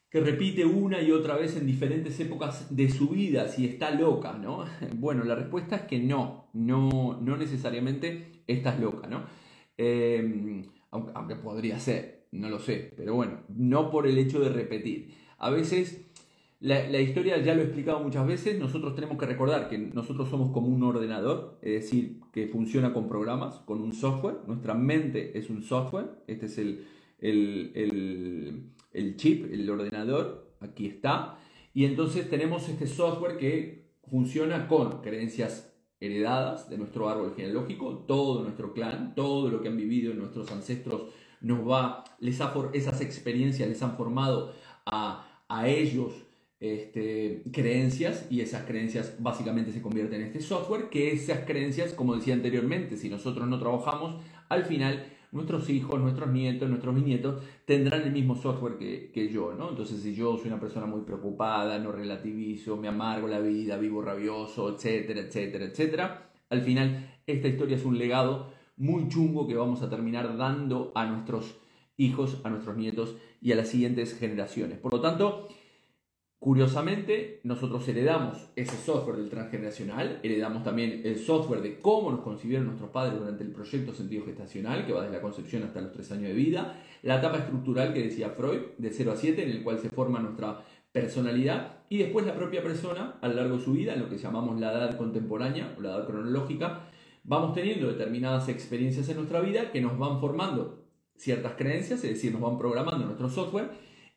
que 0.10 0.22
repite 0.22 0.64
una 0.64 1.02
y 1.02 1.12
otra 1.12 1.36
vez 1.36 1.58
en 1.58 1.66
diferentes 1.66 2.18
épocas 2.22 2.74
de 2.74 2.90
su 2.90 3.10
vida, 3.10 3.50
si 3.50 3.66
está 3.66 3.92
loca, 3.92 4.34
¿no? 4.34 4.64
Bueno, 4.96 5.26
la 5.26 5.36
respuesta 5.36 5.76
es 5.76 5.82
que 5.82 6.00
no, 6.00 6.50
no, 6.54 7.20
no 7.22 7.36
necesariamente 7.36 8.44
estás 8.48 8.80
loca, 8.80 9.08
¿no? 9.08 9.26
Em, 9.76 10.64
aunque 10.92 11.36
podría 11.36 11.78
ser, 11.80 12.28
no 12.32 12.48
lo 12.48 12.60
sé, 12.60 12.94
pero 12.96 13.16
bueno, 13.16 13.42
no 13.50 13.92
por 13.92 14.08
el 14.08 14.18
hecho 14.18 14.40
de 14.40 14.50
repetir. 14.50 15.14
A 15.40 15.50
veces 15.50 16.06
la, 16.64 17.02
historia 17.02 17.38
ya 17.40 17.56
lo 17.56 17.62
he 17.62 17.66
explicado 17.66 18.00
muchas 18.00 18.26
veces, 18.26 18.58
nosotros 18.58 18.96
tenemos 18.96 19.18
que 19.18 19.26
recordar 19.26 19.68
que 19.68 19.78
nosotros 19.78 20.30
somos 20.30 20.54
como 20.54 20.68
un 20.68 20.82
ordenador, 20.82 21.58
es 21.62 21.74
decir, 21.74 22.22
que 22.32 22.48
funciona 22.48 22.94
con 22.94 23.10
programas, 23.10 23.56
con 23.66 23.82
un 23.82 23.92
software, 23.92 24.38
nuestra 24.48 24.74
mente 24.74 25.38
es 25.38 25.50
un 25.50 25.62
software, 25.62 26.06
este 26.26 26.46
es 26.46 26.58
el, 26.58 26.88
el, 27.20 29.16
chip, 29.18 29.52
el 29.52 29.70
ordenador, 29.70 30.56
aquí 30.62 30.86
está, 30.86 31.38
y 31.74 31.84
entonces 31.84 32.30
tenemos 32.30 32.70
este 32.70 32.88
software 32.88 33.36
que 33.36 33.90
funciona 34.10 34.70
con 34.70 35.02
creencias 35.02 35.76
heredadas 36.00 36.70
de 36.70 36.78
nuestro 36.78 37.10
árbol 37.10 37.34
genealógico, 37.36 38.06
todo 38.08 38.42
nuestro 38.42 38.74
clan, 38.74 39.16
todo 39.16 39.50
lo 39.50 39.62
que 39.62 39.68
han 39.68 39.76
vivido 39.76 40.14
nuestros 40.14 40.50
ancestros 40.50 41.12
nos 41.42 41.68
va, 41.68 42.06
les 42.20 42.40
ha, 42.40 42.54
esas 42.72 43.02
experiencias 43.02 43.68
les 43.68 43.84
han 43.84 43.98
formado 43.98 44.54
a, 44.86 45.44
a 45.50 45.68
ellos 45.68 46.23
este, 46.64 47.44
creencias 47.52 48.26
y 48.30 48.40
esas 48.40 48.64
creencias 48.64 49.18
básicamente 49.20 49.74
se 49.74 49.82
convierten 49.82 50.22
en 50.22 50.28
este 50.28 50.40
software, 50.40 50.88
que 50.90 51.12
esas 51.12 51.40
creencias, 51.40 51.94
como 51.94 52.16
decía 52.16 52.34
anteriormente, 52.34 52.96
si 52.96 53.10
nosotros 53.10 53.46
no 53.50 53.60
trabajamos, 53.60 54.24
al 54.48 54.64
final 54.64 55.06
nuestros 55.34 55.70
hijos, 55.70 56.00
nuestros 56.00 56.30
nietos, 56.30 56.70
nuestros 56.70 56.96
bisnietos 56.96 57.44
tendrán 57.66 58.04
el 58.04 58.14
mismo 58.14 58.38
software 58.38 58.78
que, 58.78 59.30
yo, 59.30 59.54
¿no? 59.54 59.72
Entonces, 59.72 60.02
si 60.02 60.16
yo 60.16 60.38
soy 60.38 60.48
una 60.48 60.60
persona 60.62 60.86
muy 60.86 61.02
preocupada, 61.02 61.80
no 61.80 61.92
relativizo, 61.92 62.78
me 62.78 62.88
amargo 62.88 63.28
la 63.28 63.40
vida, 63.40 63.76
vivo 63.78 64.02
rabioso, 64.02 64.74
etcétera, 64.74 65.20
etcétera, 65.20 65.66
etcétera, 65.66 66.32
al 66.50 66.62
final 66.62 67.20
esta 67.28 67.50
historia 67.50 67.76
es 67.76 67.84
un 67.84 67.98
legado 67.98 68.54
muy 68.78 69.10
chungo 69.10 69.48
que 69.48 69.56
vamos 69.56 69.82
a 69.82 69.90
terminar 69.90 70.38
dando 70.38 70.94
a 70.96 71.06
nuestros 71.08 71.58
hijos, 71.98 72.40
a 72.46 72.50
nuestros 72.50 72.78
nietos 72.78 73.18
y 73.42 73.52
a 73.52 73.58
las 73.58 73.68
siguientes 73.68 74.18
generaciones. 74.18 74.78
Por 74.78 74.94
lo 74.94 75.02
tanto, 75.02 75.50
Curiosamente, 76.44 77.40
nosotros 77.44 77.88
heredamos 77.88 78.50
ese 78.58 78.76
software 78.76 79.16
del 79.16 79.30
transgeneracional, 79.30 80.20
heredamos 80.24 80.62
también 80.62 81.00
el 81.06 81.18
software 81.18 81.62
de 81.62 81.80
cómo 81.80 82.12
nos 82.12 82.20
concibieron 82.20 82.66
nuestros 82.66 82.90
padres 82.90 83.18
durante 83.18 83.46
el 83.46 83.54
proyecto 83.54 83.94
sentido 83.94 84.26
gestacional, 84.26 84.86
que 84.86 84.92
va 84.92 85.04
desde 85.04 85.16
la 85.16 85.22
concepción 85.22 85.64
hasta 85.64 85.80
los 85.80 85.94
tres 85.94 86.12
años 86.12 86.28
de 86.28 86.34
vida, 86.34 86.84
la 87.02 87.20
etapa 87.20 87.38
estructural 87.38 87.94
que 87.94 88.04
decía 88.04 88.32
Freud, 88.32 88.60
de 88.78 88.90
0 88.92 89.14
a 89.14 89.16
7, 89.16 89.42
en 89.42 89.52
el 89.52 89.64
cual 89.64 89.80
se 89.80 89.88
forma 89.88 90.20
nuestra 90.20 90.66
personalidad, 90.92 91.78
y 91.88 92.00
después 92.00 92.26
la 92.26 92.36
propia 92.36 92.62
persona, 92.62 93.16
a 93.22 93.28
lo 93.30 93.36
largo 93.36 93.56
de 93.56 93.64
su 93.64 93.72
vida, 93.72 93.94
en 93.94 94.02
lo 94.02 94.10
que 94.10 94.18
llamamos 94.18 94.60
la 94.60 94.74
edad 94.74 94.98
contemporánea 94.98 95.74
o 95.78 95.82
la 95.82 95.92
edad 95.92 96.06
cronológica, 96.06 96.90
vamos 97.24 97.54
teniendo 97.54 97.88
determinadas 97.88 98.50
experiencias 98.50 99.08
en 99.08 99.16
nuestra 99.16 99.40
vida 99.40 99.72
que 99.72 99.80
nos 99.80 99.98
van 99.98 100.20
formando 100.20 100.84
ciertas 101.16 101.54
creencias, 101.54 102.04
es 102.04 102.16
decir, 102.16 102.34
nos 102.34 102.42
van 102.42 102.58
programando 102.58 103.06
nuestro 103.06 103.30
software, 103.30 103.70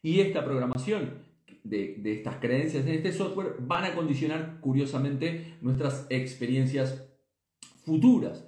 y 0.03 0.19
esta 0.19 0.45
programación 0.45 1.25
de, 1.69 2.01
estas 2.05 2.37
creencias 2.37 2.87
en 2.87 2.95
este 2.95 3.13
software 3.13 3.57
van 3.61 3.85
a 3.85 3.95
condicionar 3.95 4.59
curiosamente 4.61 5.57
nuestras 5.61 6.07
experiencias 6.11 7.09
futuras. 7.85 8.47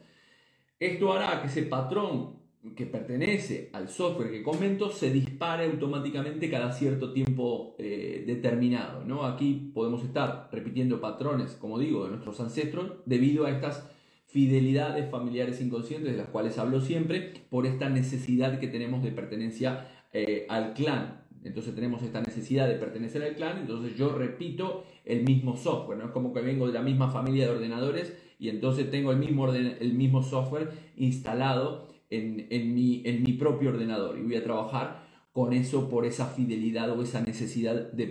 Esto 0.79 1.13
hará 1.13 1.41
que 1.41 1.49
ese 1.49 1.63
patrón 1.63 2.39
que 2.77 2.87
pertenece 2.87 3.71
al 3.73 3.89
software 3.89 4.31
que 4.31 4.43
comento 4.43 4.91
se 4.91 5.11
dispare 5.11 5.65
automáticamente 5.65 6.51
cada 6.51 6.73
cierto 6.73 7.13
tiempo 7.13 7.75
eh, 7.79 8.25
determinado. 8.27 9.05
¿no? 9.05 9.25
Aquí 9.25 9.71
podemos 9.75 10.05
estar 10.05 10.49
repitiendo 10.53 11.01
patrones, 11.01 11.53
como 11.53 11.79
digo, 11.79 12.05
de 12.05 12.11
nuestros 12.11 12.41
ancestros 12.41 12.93
debido 13.07 13.47
a 13.47 13.51
estas 13.51 13.89
fidelidades 14.27 15.11
familiares 15.11 15.61
inconscientes 15.61 16.13
de 16.13 16.19
las 16.19 16.29
cuales 16.29 16.59
hablo 16.59 16.81
siempre, 16.81 17.33
por 17.49 17.67
esta 17.67 17.89
necesidad 17.89 18.61
que 18.61 18.69
tenemos 18.69 19.03
de 19.03 19.13
pertenencia 19.13 19.89
eh, 20.13 20.47
al 20.49 20.75
clan, 20.75 21.25
Entonces 21.49 21.75
tenemos 21.75 22.03
esta 22.03 22.21
necesidad 22.21 22.69
de 22.69 22.75
pertenecer 22.75 23.23
al 23.23 23.35
clan, 23.35 23.59
entonces 23.59 23.97
yo 23.97 24.13
repito 24.13 24.85
el 25.05 25.25
mismo 25.25 25.57
software, 25.57 25.99
¿no? 25.99 26.07
Es 26.07 26.11
como 26.13 26.33
que 26.33 26.41
vengo 26.41 26.67
de 26.67 26.73
la 26.73 26.83
misma 26.83 27.11
familia 27.11 27.47
de 27.47 27.57
ordenadores 27.57 28.17
y 28.39 28.49
entonces 28.49 28.91
tengo 28.91 29.11
el 29.11 29.19
mismo, 29.19 29.53
el 29.53 29.95
mismo 29.95 30.23
software 30.23 30.71
instalado 30.97 31.89
en, 32.11 32.75
mi, 32.75 33.03
en 33.05 33.23
mi 33.23 33.33
propio 33.33 33.71
ordenador 33.71 34.19
y 34.19 34.23
voy 34.23 34.37
a 34.37 34.45
trabajar 34.45 35.09
con 35.33 35.53
eso 35.53 35.89
por 35.89 36.05
esa 36.05 36.27
fidelidad 36.27 36.91
o 36.91 37.03
esa 37.03 37.21
necesidad 37.21 37.93
de, 37.93 38.07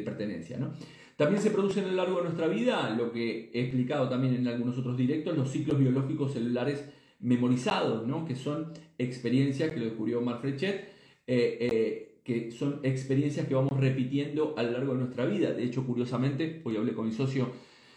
pertenencia. 0.00 0.58
¿no? 0.58 0.72
También 1.16 1.40
se 1.42 1.50
producen 1.50 1.84
a 1.84 1.88
lo 1.88 1.94
largo 1.94 2.16
de 2.16 2.24
nuestra 2.24 2.48
vida, 2.48 2.90
lo 2.90 3.12
que 3.12 3.50
he 3.52 3.60
explicado 3.60 4.08
también 4.08 4.34
en 4.34 4.48
algunos 4.48 4.78
otros 4.78 4.96
directos, 4.96 5.36
los 5.36 5.50
ciclos 5.50 5.78
biológicos 5.78 6.32
celulares 6.32 6.84
memorizados, 7.20 8.06
¿no? 8.06 8.24
que 8.24 8.34
son 8.34 8.72
experiencias 8.98 9.70
que 9.70 9.78
lo 9.78 9.86
descubrió 9.86 10.20
Mark 10.20 10.40
Frechet, 10.40 10.88
eh, 11.26 11.58
eh, 11.60 12.11
que 12.24 12.50
son 12.50 12.80
experiencias 12.82 13.46
que 13.46 13.54
vamos 13.54 13.78
repitiendo 13.78 14.54
a 14.56 14.62
lo 14.62 14.72
largo 14.72 14.92
de 14.92 15.00
nuestra 15.00 15.26
vida. 15.26 15.52
De 15.52 15.64
hecho, 15.64 15.84
curiosamente, 15.84 16.60
hoy 16.64 16.76
hablé 16.76 16.92
con 16.92 17.06
mi 17.06 17.12
socio 17.12 17.50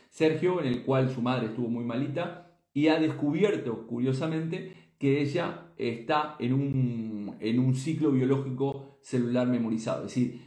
Sergio, 0.09 0.61
en 0.61 0.67
el 0.67 0.83
cual 0.83 1.09
su 1.09 1.21
madre 1.21 1.47
estuvo 1.47 1.67
muy 1.67 1.83
malita, 1.83 2.57
y 2.73 2.87
ha 2.87 2.99
descubierto, 2.99 3.85
curiosamente, 3.87 4.73
que 4.97 5.21
ella 5.21 5.67
está 5.77 6.35
en 6.39 6.53
un, 6.53 7.35
en 7.39 7.59
un 7.59 7.75
ciclo 7.75 8.11
biológico 8.11 8.97
celular 9.01 9.47
memorizado. 9.47 10.05
Es 10.05 10.15
decir, 10.15 10.41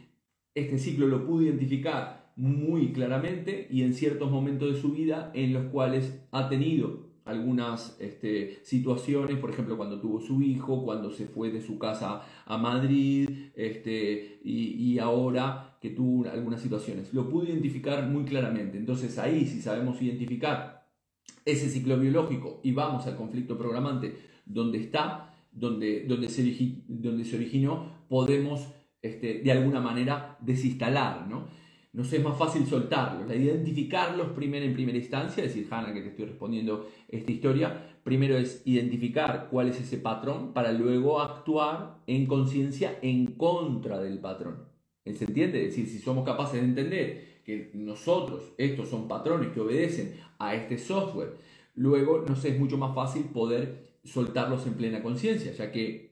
este 0.55 0.77
ciclo 0.77 1.07
lo 1.07 1.25
pudo 1.25 1.43
identificar 1.43 2.31
muy 2.35 2.91
claramente 2.93 3.67
y 3.69 3.83
en 3.83 3.93
ciertos 3.93 4.31
momentos 4.31 4.73
de 4.73 4.79
su 4.79 4.93
vida 4.93 5.31
en 5.33 5.53
los 5.53 5.65
cuales 5.65 6.21
ha 6.31 6.49
tenido 6.49 7.08
algunas 7.29 7.97
este, 7.99 8.59
situaciones, 8.63 9.37
por 9.37 9.51
ejemplo, 9.51 9.77
cuando 9.77 9.99
tuvo 9.99 10.19
su 10.19 10.41
hijo, 10.41 10.83
cuando 10.83 11.11
se 11.11 11.25
fue 11.25 11.51
de 11.51 11.61
su 11.61 11.77
casa 11.77 12.21
a 12.45 12.57
Madrid, 12.57 13.29
este, 13.55 14.39
y, 14.43 14.93
y, 14.93 14.99
ahora 14.99 15.77
que 15.81 15.91
tuvo 15.91 16.29
algunas 16.29 16.61
situaciones. 16.61 17.13
Lo 17.13 17.29
pudo 17.29 17.45
identificar 17.45 18.07
muy 18.07 18.25
claramente. 18.25 18.77
Entonces 18.77 19.17
ahí, 19.17 19.45
si 19.45 19.61
sabemos 19.61 20.01
identificar 20.01 20.87
ese 21.45 21.69
ciclo 21.69 21.97
biológico 21.97 22.59
y 22.63 22.71
vamos 22.71 23.05
al 23.07 23.15
conflicto 23.15 23.57
programante 23.57 24.15
donde 24.45 24.79
está, 24.79 25.33
donde, 25.51 26.05
donde, 26.05 26.29
se, 26.29 26.43
donde 26.87 27.25
se 27.25 27.35
originó, 27.35 27.91
podemos 28.07 28.67
este, 29.01 29.39
de 29.39 29.51
alguna 29.51 29.79
manera 29.79 30.37
desinstalar, 30.41 31.27
¿no? 31.27 31.47
Nos 31.91 32.13
es 32.13 32.23
más 32.23 32.37
fácil 32.37 32.67
soltarlos, 32.67 33.35
identificarlos 33.35 34.29
primero 34.29 34.63
en 34.63 34.73
primera 34.73 34.97
instancia, 34.97 35.43
es 35.43 35.55
decir, 35.55 35.67
Hanna, 35.71 35.91
que 35.91 36.01
te 36.01 36.09
estoy 36.09 36.25
respondiendo 36.25 36.87
esta 37.07 37.31
historia, 37.31 37.97
primero 38.03 38.37
es 38.37 38.61
identificar 38.65 39.47
cuál 39.49 39.69
es 39.69 39.81
ese 39.81 39.97
patrón 39.97 40.53
para 40.53 40.71
luego 40.71 41.19
actuar 41.19 41.97
en 42.05 42.27
conciencia 42.27 42.99
en 43.01 43.25
contra 43.33 43.99
del 43.99 44.19
patrón. 44.19 44.67
¿Se 45.03 45.25
entiende? 45.25 45.65
Es 45.65 45.75
decir, 45.75 45.87
si 45.87 45.97
somos 45.97 46.23
capaces 46.23 46.61
de 46.61 46.67
entender 46.67 47.41
que 47.43 47.71
nosotros, 47.73 48.53
estos 48.59 48.89
son 48.89 49.07
patrones 49.07 49.49
que 49.49 49.59
obedecen 49.59 50.13
a 50.37 50.53
este 50.53 50.77
software, 50.77 51.37
luego 51.73 52.23
nos 52.27 52.45
es 52.45 52.59
mucho 52.59 52.77
más 52.77 52.93
fácil 52.93 53.23
poder 53.23 53.97
soltarlos 54.03 54.67
en 54.67 54.75
plena 54.75 55.01
conciencia, 55.01 55.51
ya 55.53 55.71
que 55.71 56.09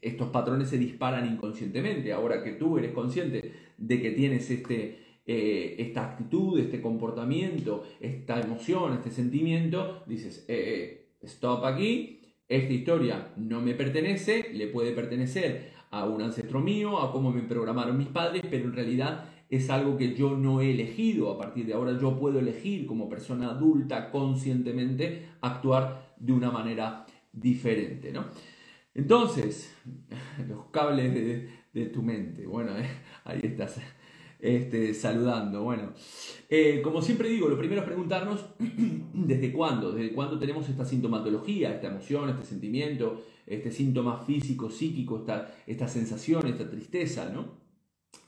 estos 0.00 0.28
patrones 0.30 0.68
se 0.68 0.78
disparan 0.78 1.30
inconscientemente. 1.30 2.12
Ahora 2.12 2.42
que 2.42 2.52
tú 2.52 2.78
eres 2.78 2.92
consciente 2.92 3.52
de 3.78 4.00
que 4.00 4.10
tienes 4.12 4.50
este, 4.50 4.98
eh, 5.26 5.76
esta 5.78 6.04
actitud, 6.04 6.58
este 6.58 6.80
comportamiento, 6.80 7.84
esta 8.00 8.40
emoción, 8.40 8.94
este 8.94 9.10
sentimiento, 9.10 10.02
dices, 10.06 10.44
eh, 10.48 11.08
eh, 11.22 11.26
stop 11.26 11.64
aquí, 11.64 12.20
esta 12.48 12.72
historia 12.72 13.32
no 13.36 13.60
me 13.60 13.74
pertenece, 13.74 14.52
le 14.52 14.66
puede 14.68 14.92
pertenecer 14.92 15.72
a 15.90 16.04
un 16.04 16.22
ancestro 16.22 16.60
mío, 16.60 17.00
a 17.00 17.12
cómo 17.12 17.32
me 17.32 17.42
programaron 17.42 17.96
mis 17.96 18.08
padres, 18.08 18.42
pero 18.50 18.64
en 18.64 18.74
realidad 18.74 19.30
es 19.48 19.70
algo 19.70 19.96
que 19.96 20.14
yo 20.14 20.36
no 20.36 20.60
he 20.60 20.72
elegido. 20.72 21.30
A 21.30 21.38
partir 21.38 21.66
de 21.66 21.74
ahora 21.74 21.98
yo 21.98 22.18
puedo 22.18 22.38
elegir 22.38 22.86
como 22.86 23.08
persona 23.08 23.50
adulta 23.50 24.10
conscientemente 24.10 25.28
actuar 25.40 26.14
de 26.18 26.32
una 26.32 26.50
manera 26.50 27.06
diferente, 27.32 28.12
¿no? 28.12 28.26
Entonces, 28.94 29.74
los 30.48 30.66
cables 30.66 31.14
de, 31.14 31.48
tu 31.92 32.02
mente, 32.02 32.46
bueno, 32.46 32.76
eh, 32.78 32.88
ahí 33.24 33.40
estás 33.42 33.80
este, 34.38 34.94
saludando. 34.94 35.62
Bueno, 35.62 35.92
eh, 36.48 36.80
como 36.82 37.02
siempre 37.02 37.28
digo, 37.28 37.48
lo 37.48 37.58
primero 37.58 37.80
es 37.80 37.86
preguntarnos 37.86 38.46
desde 39.12 39.52
cuándo, 39.52 39.92
desde 39.92 40.14
cuándo 40.14 40.38
tenemos 40.38 40.68
esta 40.68 40.84
sintomatología, 40.84 41.74
esta 41.74 41.88
emoción, 41.88 42.28
este 42.28 42.44
sentimiento, 42.44 43.22
este 43.46 43.70
síntoma 43.70 44.18
físico, 44.24 44.70
psíquico, 44.70 45.18
esta, 45.18 45.54
esta 45.66 45.88
sensación, 45.88 46.46
esta 46.46 46.68
tristeza, 46.70 47.30
¿no? 47.30 47.64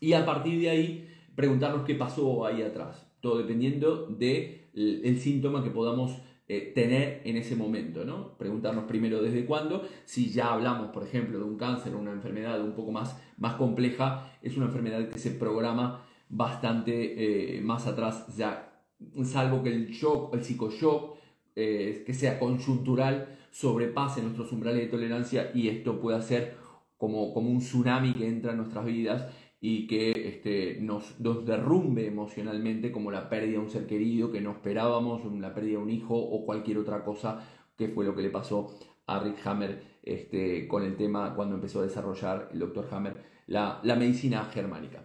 Y 0.00 0.12
a 0.12 0.26
partir 0.26 0.60
de 0.60 0.70
ahí, 0.70 1.08
preguntarnos 1.34 1.84
qué 1.84 1.94
pasó 1.94 2.44
ahí 2.44 2.62
atrás, 2.62 3.06
todo 3.20 3.38
dependiendo 3.38 4.06
del 4.06 4.62
el 4.74 5.20
síntoma 5.20 5.62
que 5.62 5.70
podamos 5.70 6.12
eh, 6.48 6.72
tener 6.74 7.22
en 7.24 7.36
ese 7.36 7.56
momento, 7.56 8.04
¿no? 8.04 8.38
Preguntarnos 8.38 8.84
primero 8.84 9.20
desde 9.20 9.44
cuándo, 9.44 9.86
si 10.04 10.30
ya 10.30 10.52
hablamos, 10.52 10.90
por 10.92 11.02
ejemplo, 11.02 11.38
de 11.38 11.44
un 11.44 11.56
cáncer 11.56 11.92
o 11.94 11.98
una 11.98 12.12
enfermedad 12.12 12.62
un 12.62 12.72
poco 12.72 12.92
más, 12.92 13.20
más 13.36 13.54
compleja, 13.54 14.30
es 14.42 14.56
una 14.56 14.66
enfermedad 14.66 15.08
que 15.08 15.18
se 15.18 15.32
programa 15.32 16.06
bastante 16.28 17.56
eh, 17.56 17.60
más 17.62 17.88
atrás, 17.88 18.26
ya, 18.36 18.80
salvo 19.24 19.62
que 19.62 19.74
el 19.74 19.88
shock, 19.88 20.34
el 20.34 20.44
psicoshock, 20.44 21.16
eh, 21.56 22.04
que 22.06 22.14
sea 22.14 22.38
conjuntural, 22.38 23.36
sobrepase 23.50 24.22
nuestros 24.22 24.52
umbrales 24.52 24.82
de 24.82 24.88
tolerancia 24.88 25.50
y 25.52 25.68
esto 25.68 26.00
pueda 26.00 26.22
ser 26.22 26.56
como, 26.96 27.34
como 27.34 27.50
un 27.50 27.58
tsunami 27.58 28.12
que 28.12 28.28
entra 28.28 28.52
en 28.52 28.58
nuestras 28.58 28.84
vidas 28.84 29.26
y 29.60 29.86
que 29.86 30.12
este, 30.12 30.78
nos, 30.80 31.18
nos, 31.20 31.46
derrumbe 31.46 32.06
emocionalmente 32.06 32.92
como 32.92 33.10
la 33.10 33.28
pérdida 33.28 33.52
de 33.52 33.58
un 33.58 33.70
ser 33.70 33.86
querido 33.86 34.30
que 34.30 34.40
no 34.40 34.52
esperábamos, 34.52 35.22
la 35.40 35.54
pérdida 35.54 35.78
de 35.78 35.84
un 35.84 35.90
hijo 35.90 36.16
o 36.16 36.44
cualquier 36.44 36.78
otra 36.78 37.04
cosa 37.04 37.48
que 37.76 37.88
fue 37.88 38.04
lo 38.04 38.14
que 38.14 38.22
le 38.22 38.30
pasó 38.30 38.78
a 39.06 39.20
Rick 39.20 39.46
Hammer 39.46 39.82
este, 40.02 40.68
con 40.68 40.82
el 40.82 40.96
tema 40.96 41.34
cuando 41.34 41.54
empezó 41.54 41.80
a 41.80 41.84
desarrollar 41.84 42.50
el 42.52 42.58
doctor 42.58 42.88
Hammer 42.90 43.36
la, 43.46 43.80
la 43.82 43.96
medicina 43.96 44.44
germánica. 44.44 45.04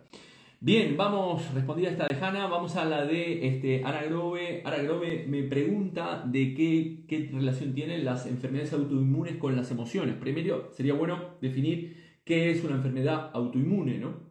Bien, 0.63 0.95
vamos, 0.95 1.51
respondida 1.55 1.89
esta 1.89 2.05
de 2.07 2.15
Hanna, 2.23 2.45
vamos 2.45 2.75
a 2.75 2.85
la 2.85 3.03
de 3.03 3.47
este, 3.47 3.83
Ana 3.83 4.03
Grove. 4.03 4.61
Ana 4.63 4.77
Grove 4.77 5.25
me 5.27 5.41
pregunta 5.43 6.23
de 6.23 6.53
qué, 6.53 7.03
qué 7.07 7.31
relación 7.33 7.73
tienen 7.73 8.05
las 8.05 8.27
enfermedades 8.27 8.73
autoinmunes 8.73 9.37
con 9.37 9.55
las 9.55 9.71
emociones. 9.71 10.17
Primero, 10.17 10.69
sería 10.71 10.93
bueno 10.93 11.37
definir 11.41 12.19
qué 12.23 12.51
es 12.51 12.63
una 12.63 12.75
enfermedad 12.75 13.31
autoinmune, 13.33 13.97
¿no? 13.97 14.30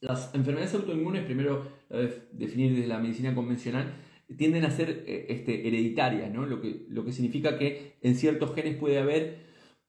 Las 0.00 0.34
enfermedades 0.34 0.74
autoinmunes, 0.74 1.24
primero 1.24 1.80
definir 2.32 2.74
desde 2.74 2.86
la 2.86 2.98
medicina 2.98 3.34
convencional, 3.34 3.92
tienden 4.36 4.64
a 4.64 4.70
ser 4.70 5.04
eh, 5.06 5.26
este, 5.28 5.66
hereditarias, 5.66 6.32
¿no? 6.32 6.46
lo, 6.46 6.60
que, 6.60 6.86
lo 6.88 7.04
que 7.04 7.12
significa 7.12 7.58
que 7.58 7.96
en 8.02 8.14
ciertos 8.14 8.54
genes 8.54 8.76
puede 8.76 8.98
haber, 8.98 9.38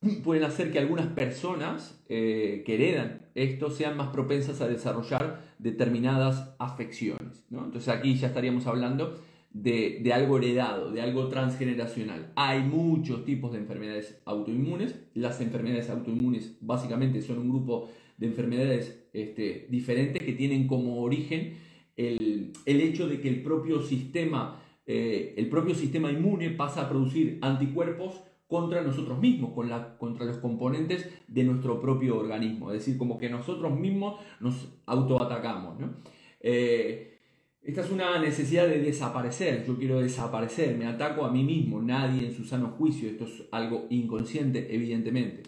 pueden 0.24 0.43
hacer 0.43 0.71
que 0.71 0.80
algunas 0.80 1.08
personas 1.08 2.04
eh, 2.10 2.63
que 2.65 2.76
heredan 2.76 3.21
esto 3.36 3.69
sean 3.69 3.95
más 3.95 4.10
propensas 4.10 4.62
a 4.62 4.67
desarrollar 4.67 5.41
determinadas 5.60 6.56
afecciones. 6.60 7.45
¿no? 7.50 7.63
Entonces 7.65 7.89
aquí 7.89 8.15
ya 8.15 8.28
estaríamos 8.28 8.67
hablando 8.67 9.21
de, 9.52 10.00
de, 10.02 10.13
algo 10.13 10.38
heredado, 10.38 10.91
de 10.91 11.02
algo 11.02 11.28
transgeneracional. 11.28 12.32
Hay 12.36 12.62
muchos 12.63 13.26
tipos 13.26 13.52
de 13.52 13.60
enfermedades 13.60 14.21
autoinmunes. 14.26 14.95
Las 15.13 15.39
enfermedades 15.41 15.89
autoinmunes 15.89 16.58
básicamente 16.62 17.21
son 17.21 17.38
un 17.38 17.50
grupo 17.50 17.89
de 18.21 18.27
enfermedades 18.27 19.10
este, 19.13 19.67
diferentes 19.69 20.21
que 20.21 20.34
tienen 20.34 20.67
como 20.67 21.01
origen 21.01 21.55
el, 21.97 22.53
hecho 22.65 23.07
de 23.10 23.19
que 23.19 23.27
el 23.27 23.41
propio 23.41 23.81
sistema, 23.81 24.62
eh, 24.86 25.34
el 25.38 25.49
propio 25.49 25.75
sistema 25.75 26.12
inmune 26.12 26.51
pasa 26.51 26.84
a 26.84 26.89
producir 26.89 27.39
anticuerpos 27.41 28.21
contra 28.47 28.84
nosotros 28.84 29.19
mismos, 29.19 29.53
contra 29.97 30.25
los 30.25 30.38
componentes 30.38 31.10
de 31.27 31.43
nuestro 31.43 31.81
propio 31.81 32.19
organismo. 32.19 32.71
Es 32.71 32.79
decir, 32.79 32.97
como 32.97 33.17
que 33.17 33.29
nosotros 33.29 33.77
mismos 33.77 34.21
nos 34.39 34.67
autoatacamos. 34.86 35.79
¿no? 35.79 35.95
Eh, 36.41 37.17
esta 37.63 37.81
es 37.81 37.91
una 37.91 38.19
necesidad 38.19 38.67
de 38.67 38.79
desaparecer. 38.79 39.65
Yo 39.65 39.77
quiero 39.77 39.99
desaparecer, 39.99 40.77
me 40.77 40.86
ataco 40.86 41.25
a 41.25 41.31
mí 41.31 41.43
mismo, 41.43 41.81
nadie 41.81 42.27
en 42.27 42.34
su 42.34 42.43
sano 42.43 42.75
juicio. 42.77 43.10
Esto 43.10 43.23
es 43.25 43.43
algo 43.51 43.88
inconsciente, 43.89 44.67
evidentemente. 44.75 45.43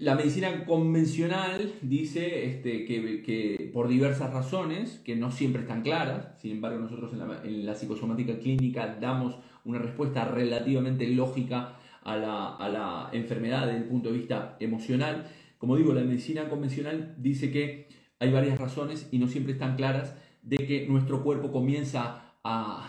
La 0.00 0.14
medicina 0.14 0.64
convencional 0.64 1.74
dice 1.82 2.46
este, 2.46 2.86
que, 2.86 3.70
por 3.70 3.86
diversas 3.86 4.32
razones, 4.32 4.98
que 5.04 5.14
no 5.14 5.30
siempre 5.30 5.60
están 5.60 5.82
claras, 5.82 6.40
sin 6.40 6.52
embargo 6.52 6.78
nosotros 6.78 7.12
en 7.12 7.66
la, 7.66 7.74
psicosomática 7.74 8.38
clínica 8.38 8.96
damos 8.98 9.36
una 9.62 9.78
respuesta 9.78 10.24
relativamente 10.24 11.06
lógica 11.08 11.76
a 12.02 12.16
la, 12.16 13.10
enfermedad 13.12 13.66
desde 13.66 13.80
el 13.80 13.84
punto 13.84 14.10
de 14.10 14.16
vista 14.16 14.56
emocional. 14.58 15.26
Como 15.58 15.76
digo, 15.76 15.92
la 15.92 16.00
medicina 16.00 16.48
convencional 16.48 17.14
dice 17.18 17.50
que 17.50 17.88
hay 18.20 18.32
varias 18.32 18.58
razones 18.58 19.06
y 19.12 19.18
no 19.18 19.28
siempre 19.28 19.52
están 19.52 19.76
claras 19.76 20.16
de 20.40 20.56
que 20.56 20.86
nuestro 20.88 21.22
cuerpo 21.22 21.52
comienza 21.52 22.32
a, 22.42 22.88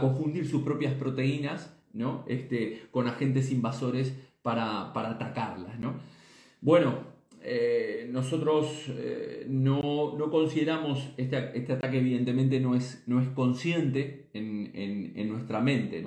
confundir 0.00 0.48
sus 0.48 0.62
propias 0.62 0.94
proteínas 0.94 1.76
¿no? 1.92 2.24
este, 2.28 2.86
con 2.90 3.08
agentes 3.08 3.52
invasores 3.52 4.14
para, 4.44 4.92
atacarlas. 5.10 5.80
¿no? 5.80 5.94
Bueno, 6.60 6.98
eh, 7.42 8.08
nosotros 8.12 8.84
eh, 8.90 9.46
no, 9.48 10.14
consideramos 10.30 11.12
este, 11.16 11.58
este, 11.58 11.72
ataque 11.72 11.98
evidentemente 11.98 12.60
no 12.60 12.74
es, 12.74 13.02
no 13.06 13.20
es 13.20 13.28
consciente 13.30 14.28
en, 14.34 15.28
nuestra 15.28 15.60
mente. 15.60 16.04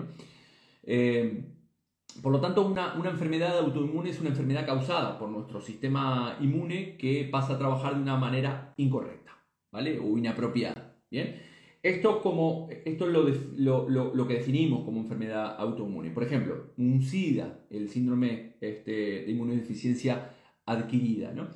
por 2.22 2.32
lo 2.32 2.40
tanto, 2.40 2.66
una, 2.66 2.94
una, 2.94 3.10
enfermedad 3.10 3.58
autoinmune 3.58 4.12
es 4.12 4.22
una 4.22 4.30
enfermedad 4.30 4.66
causada 4.66 5.18
por 5.18 5.30
nuestro 5.30 5.60
sistema 5.60 6.38
inmune 6.40 6.96
que 6.98 7.28
pasa 7.32 7.54
a 7.54 7.58
trabajar 7.58 7.96
de 7.96 8.04
una 8.04 8.18
manera 8.18 8.74
incorrecta 8.78 9.32
¿vale? 9.72 10.00
o 10.00 10.18
inapropiada. 10.18 10.96
¿bien? 11.10 11.42
Esto, 11.88 12.22
como, 12.22 12.68
esto 12.84 13.08
es 13.08 13.14
lo, 13.58 13.88
lo, 13.88 14.14
lo, 14.14 14.28
que 14.28 14.34
definimos 14.34 14.84
como 14.84 15.00
enfermedad 15.00 15.56
autoinmune. 15.58 16.12
Por 16.12 16.24
ejemplo, 16.24 16.74
un 16.76 17.02
SIDA, 17.02 17.62
el 17.70 17.88
síndrome 17.88 18.58
este, 18.60 18.92
de 19.24 19.32
inmunodeficiencia 19.32 20.34
adquirida. 20.66 21.32
¿no? 21.32 21.48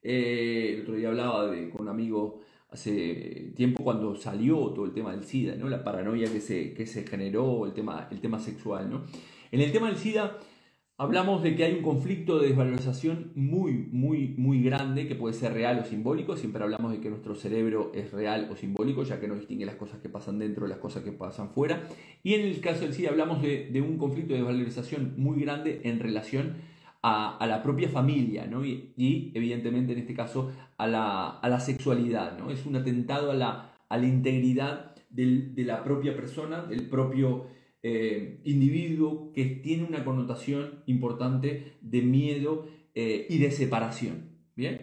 Eh, 0.00 0.74
el 0.74 0.82
otro 0.82 0.94
día 0.94 1.08
hablaba 1.08 1.50
de, 1.50 1.70
con 1.70 1.82
un 1.82 1.88
amigo 1.88 2.38
hace 2.70 3.52
tiempo 3.56 3.82
cuando 3.82 4.14
salió 4.14 4.68
todo 4.68 4.84
el 4.84 4.92
tema 4.92 5.10
del 5.10 5.24
SIDA, 5.24 5.56
¿no? 5.56 5.68
la 5.68 5.82
paranoia 5.82 6.32
que 6.32 6.40
se, 6.40 6.72
que 6.72 6.86
se 6.86 7.04
generó, 7.04 7.66
el 7.66 7.72
tema, 7.72 8.06
el 8.12 8.20
tema 8.20 8.38
sexual. 8.38 8.88
¿no? 8.88 9.06
En 9.50 9.60
el 9.60 9.72
tema 9.72 9.88
del 9.88 9.96
SIDA 9.96 10.38
hablamos 11.00 11.42
de 11.42 11.56
que 11.56 11.64
hay 11.64 11.72
un 11.72 11.82
conflicto 11.82 12.38
de 12.38 12.48
desvalorización 12.48 13.32
muy, 13.34 13.88
muy, 13.90 14.34
muy 14.36 14.62
grande 14.62 15.08
que 15.08 15.14
puede 15.14 15.32
ser 15.32 15.54
real 15.54 15.78
o 15.78 15.84
simbólico. 15.86 16.36
Siempre 16.36 16.62
hablamos 16.62 16.92
de 16.92 17.00
que 17.00 17.08
nuestro 17.08 17.34
cerebro 17.34 17.90
es 17.94 18.12
real 18.12 18.50
o 18.52 18.56
simbólico, 18.56 19.02
ya 19.02 19.18
que 19.18 19.26
no 19.26 19.34
distingue 19.34 19.64
las 19.64 19.76
cosas 19.76 20.00
que 20.00 20.10
pasan 20.10 20.38
dentro 20.38 20.64
de 20.64 20.68
las 20.68 20.78
cosas 20.78 21.02
que 21.02 21.12
pasan 21.12 21.52
fuera. 21.54 21.88
Y 22.22 22.34
en 22.34 22.42
el 22.42 22.60
caso 22.60 22.82
del 22.82 22.92
SIDA 22.92 23.08
hablamos 23.08 23.40
de, 23.40 23.82
un 23.82 23.96
conflicto 23.96 24.34
de 24.34 24.40
desvalorización 24.40 25.14
muy 25.16 25.40
grande 25.40 25.80
en 25.84 26.00
relación 26.00 26.56
a, 27.02 27.46
la 27.48 27.62
propia 27.62 27.88
familia, 27.88 28.46
¿no? 28.46 28.62
y, 28.62 29.32
evidentemente 29.34 29.94
en 29.94 30.00
este 30.00 30.12
caso 30.12 30.52
a 30.76 30.86
la, 30.86 31.60
sexualidad. 31.60 32.36
¿no? 32.38 32.50
Es 32.50 32.66
un 32.66 32.76
atentado 32.76 33.30
a 33.30 33.34
la, 33.34 33.72
a 33.88 33.96
la 33.96 34.06
integridad 34.06 34.94
de 35.08 35.64
la 35.64 35.82
propia 35.82 36.14
persona, 36.14 36.60
del 36.60 36.90
propio 36.90 37.46
eh, 37.82 38.42
individuo 38.44 39.32
que 39.32 39.46
tiene 39.46 39.84
una 39.84 40.04
connotación 40.04 40.82
importante 40.84 41.78
de 41.80 42.02
miedo 42.02 42.68
eh, 42.94 43.26
y 43.30 43.38
de 43.38 43.50
separación. 43.50 44.32
¿bien? 44.54 44.82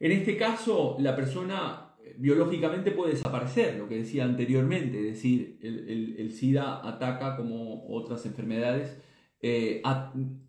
En 0.00 0.10
este 0.10 0.36
caso, 0.36 0.96
la 0.98 1.14
persona 1.14 1.94
eh, 2.02 2.16
biológicamente 2.18 2.90
puede 2.90 3.12
desaparecer, 3.12 3.76
lo 3.76 3.88
que 3.88 3.98
decía 3.98 4.24
anteriormente, 4.24 4.98
es 4.98 5.14
decir, 5.14 5.60
el, 5.62 6.32
SIDA 6.32 6.84
ataca 6.84 7.36
como 7.36 7.86
otras 7.88 8.26
enfermedades, 8.26 9.00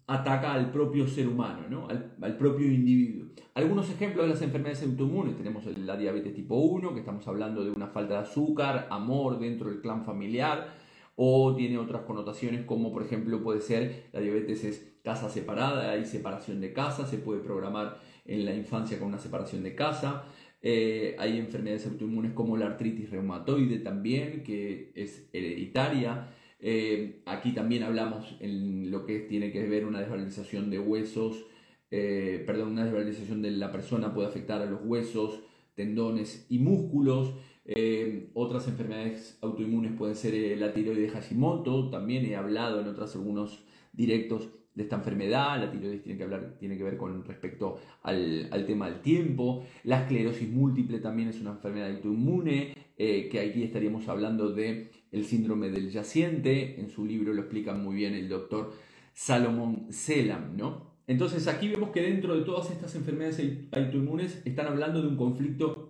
ataca 0.08 0.54
al 0.54 0.72
propio 0.72 1.08
ser 1.08 1.28
humano, 1.28 1.86
al, 1.88 2.16
al, 2.20 2.38
propio 2.38 2.66
individuo. 2.66 3.28
Algunos 3.54 3.88
ejemplos 3.92 4.26
de 4.26 4.34
las 4.34 4.42
enfermedades 4.42 4.82
autoinmunes, 4.82 5.38
tenemos 5.38 5.64
la 5.78 5.96
diabetes 5.96 6.34
tipo 6.34 6.56
1, 6.56 6.96
que 6.96 7.02
estamos 7.02 7.28
hablando 7.28 7.64
de 7.64 7.70
una 7.70 7.88
falta 7.88 8.16
de 8.16 8.22
azúcar, 8.22 8.88
amor 8.90 9.38
dentro 9.38 9.70
del 9.70 9.80
clan 9.80 10.04
familiar, 10.04 10.87
o 11.18 11.56
tiene 11.56 11.80
otras 11.80 12.04
connotaciones 12.04 12.66
como 12.66 12.94
por 12.94 13.04
ejemplo 13.04 13.44
puede 13.44 13.60
ser 13.60 14.06
la 14.14 14.22
diabetes 14.22 14.64
es 14.64 14.94
casa 15.04 15.30
separada, 15.30 15.92
hay 15.92 16.06
separación 16.06 16.62
de 16.62 16.74
casa, 16.74 17.08
se 17.08 17.18
puede 17.18 17.42
programar 17.42 18.00
en 18.26 18.46
la 18.46 18.54
infancia 18.54 19.00
con 19.00 19.08
una 19.10 19.20
separación 19.20 19.64
de 19.64 19.74
casa. 19.74 20.26
Eh, 20.62 21.16
hay 21.18 21.38
enfermedades 21.38 21.86
autoinmunes 21.88 22.34
como 22.34 22.58
la 22.58 22.66
artritis 22.68 23.10
reumatoide 23.10 23.80
también, 23.80 24.44
que 24.44 24.92
es 24.96 25.30
hereditaria. 25.32 26.30
Eh, 26.60 27.22
aquí 27.26 27.54
también 27.54 27.84
hablamos 27.84 28.36
en 28.42 28.92
lo 28.92 29.06
que 29.06 29.20
tiene 29.20 29.52
que 29.52 29.68
ver 29.68 29.86
una 29.86 30.02
desvalorización 30.02 30.70
de 30.70 30.80
huesos, 30.80 31.46
eh, 31.90 32.44
perdón, 32.46 32.74
una 32.74 32.84
desvalorización 32.84 33.42
de 33.42 33.52
la 33.52 33.72
persona 33.72 34.14
puede 34.14 34.28
afectar 34.28 34.62
a 34.62 34.66
los 34.66 34.82
huesos, 34.84 35.40
tendones 35.74 36.46
y 36.50 36.60
músculos. 36.60 37.34
Eh, 37.70 38.30
otras 38.34 38.66
enfermedades 38.70 39.38
autoinmunes 39.42 39.92
pueden 39.92 40.16
ser 40.16 40.34
eh, 40.34 40.56
la 40.56 40.74
tiroides 40.74 41.12
Hashimoto, 41.12 41.90
también 41.90 42.26
he 42.26 42.38
hablado 42.38 42.80
en 42.80 42.88
otros 42.88 43.14
algunos 43.16 43.62
directos 43.92 44.48
de 44.74 44.84
esta 44.84 44.96
enfermedad, 44.96 45.60
la 45.60 45.70
tiroides 45.70 46.02
tiene 46.02 46.18
que, 46.18 46.24
hablar, 46.24 46.56
tiene 46.58 46.78
que 46.78 46.84
ver 46.84 46.96
con 46.96 47.26
respecto 47.26 47.78
al, 48.04 48.64
tema 48.66 48.90
del 48.90 49.02
tiempo, 49.02 49.66
la 49.84 50.04
esclerosis 50.04 50.48
múltiple 50.48 51.00
también 51.00 51.28
es 51.28 51.42
una 51.42 51.52
enfermedad 51.52 51.92
autoinmune, 51.92 52.74
eh, 52.98 53.28
que 53.30 53.42
aquí 53.42 53.64
estaríamos 53.64 54.08
hablando 54.08 54.54
de 54.54 54.90
síndrome 55.26 55.70
del 55.70 55.90
yaciente, 55.90 56.80
en 56.80 56.90
su 56.90 57.06
libro 57.06 57.34
lo 57.34 57.42
explica 57.42 57.74
muy 57.74 57.98
bien 57.98 58.14
el 58.14 58.30
doctor 58.30 58.72
Salomón 59.14 59.88
Selam, 59.90 60.56
¿no? 60.56 60.96
Entonces 61.08 61.48
aquí 61.48 61.70
vemos 61.70 61.90
que 61.90 62.02
dentro 62.02 62.38
de 62.38 62.44
todas 62.44 62.70
estas 62.70 62.96
enfermedades 62.96 63.42
autoinmunes 63.72 64.42
están 64.46 64.68
hablando 64.68 65.02
de 65.02 65.08
un 65.08 65.18
conflicto 65.18 65.87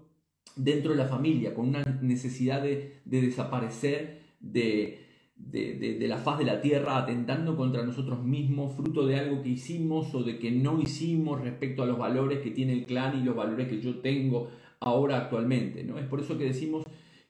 dentro 0.58 0.92
de 0.92 0.98
la 0.98 1.08
familia, 1.08 1.54
con 1.54 1.68
una 1.70 1.84
necesidad 2.02 2.62
de, 2.62 3.02
desaparecer 3.06 4.22
de, 4.40 5.00
de, 5.36 6.08
la 6.08 6.18
faz 6.18 6.40
de 6.40 6.46
la 6.46 6.62
tierra, 6.62 6.98
atentando 6.98 7.56
contra 7.56 7.84
nosotros 7.84 8.24
mismos, 8.24 8.76
fruto 8.76 9.06
de 9.06 9.18
algo 9.18 9.42
que 9.42 9.50
hicimos 9.50 10.14
o 10.16 10.24
de 10.24 10.40
que 10.40 10.52
no 10.52 10.82
hicimos 10.82 11.42
respecto 11.42 11.84
a 11.84 11.86
los 11.86 11.98
valores 11.98 12.40
que 12.40 12.52
tiene 12.52 12.74
el 12.74 12.86
clan 12.86 13.20
y 13.20 13.24
los 13.24 13.36
valores 13.36 13.68
que 13.68 13.82
yo 13.82 14.00
tengo 14.00 14.50
ahora 14.80 15.18
actualmente. 15.18 15.84
¿no? 15.84 15.98
Es 15.98 16.06
por 16.06 16.20
eso 16.20 16.38
que 16.38 16.46
decimos 16.46 16.84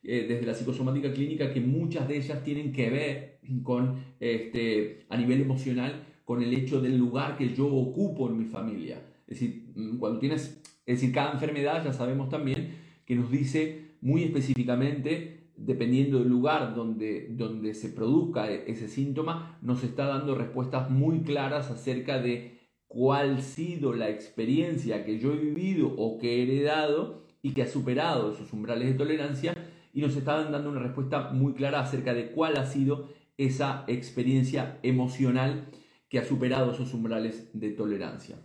eh, 0.04 0.26
desde 0.28 0.46
la 0.46 0.54
psicosomática 0.54 1.12
clínica 1.12 1.52
que 1.52 1.60
muchas 1.60 2.08
de 2.08 2.18
ellas 2.18 2.44
tienen 2.44 2.72
que 2.72 2.90
ver 2.90 3.40
con, 3.64 3.96
este, 4.20 5.06
a 5.10 5.18
nivel 5.18 5.42
emocional, 5.42 6.06
con 6.24 6.42
el 6.42 6.54
hecho 6.54 6.82
del 6.82 6.98
lugar 6.98 7.38
que 7.38 7.54
yo 7.54 7.68
ocupo 7.68 8.30
en 8.30 8.38
mi 8.38 8.46
familia. 8.46 9.02
Es 9.28 9.40
decir, 9.40 9.66
mm, 9.76 9.98
cuando 9.98 10.20
tienes, 10.20 10.62
es 10.86 11.00
decir, 11.00 11.14
cada 11.14 11.34
enfermedad 11.34 11.84
ya 11.84 11.94
sabemos 11.94 12.30
también 12.30 12.87
que 13.08 13.16
nos 13.16 13.32
dice 13.32 13.96
muy 14.02 14.24
específicamente, 14.24 15.50
dependiendo 15.56 16.20
del 16.20 16.28
lugar 16.28 16.76
donde, 16.76 17.30
donde 17.32 17.74
se 17.74 17.90
produzca 17.90 18.52
ese 18.52 18.90
síntoma, 18.90 19.58
nos 19.64 19.84
está 19.84 20.06
dando 20.06 20.36
respuestas 20.36 20.92
muy 20.92 21.22
claras 21.22 21.72
acerca 21.72 22.22
de 22.22 22.60
cuál 22.88 23.38
ha 23.38 23.42
sido 23.42 23.94
la 23.94 24.10
experiencia 24.10 25.04
que 25.06 25.20
yo 25.20 25.34
he 25.34 25.38
vivido 25.38 25.96
o 25.98 26.20
que 26.20 26.36
he 26.36 26.44
heredado 26.44 27.24
y 27.42 27.54
que 27.54 27.64
ha 27.64 27.68
superado 27.68 28.34
esos 28.34 28.52
umbrales 28.54 28.90
de 28.90 28.94
tolerancia 28.96 29.54
y 29.94 30.02
nos 30.02 30.16
está 30.16 30.44
dando 30.44 30.70
una 30.70 30.82
respuesta 30.82 31.32
muy 31.32 31.54
clara 31.54 31.80
acerca 31.80 32.14
de 32.14 32.32
cuál 32.32 32.58
ha 32.58 32.66
sido 32.66 33.10
esa 33.38 33.86
experiencia 33.88 34.80
emocional 34.84 35.70
que 36.10 36.20
ha 36.20 36.26
superado 36.26 36.74
esos 36.74 36.94
umbrales 36.94 37.50
de 37.54 37.72
tolerancia. 37.72 38.36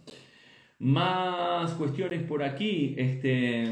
Más 0.79 1.72
cuestiones 1.72 2.22
por 2.25 2.42
aquí. 2.42 2.94
Este, 2.98 3.64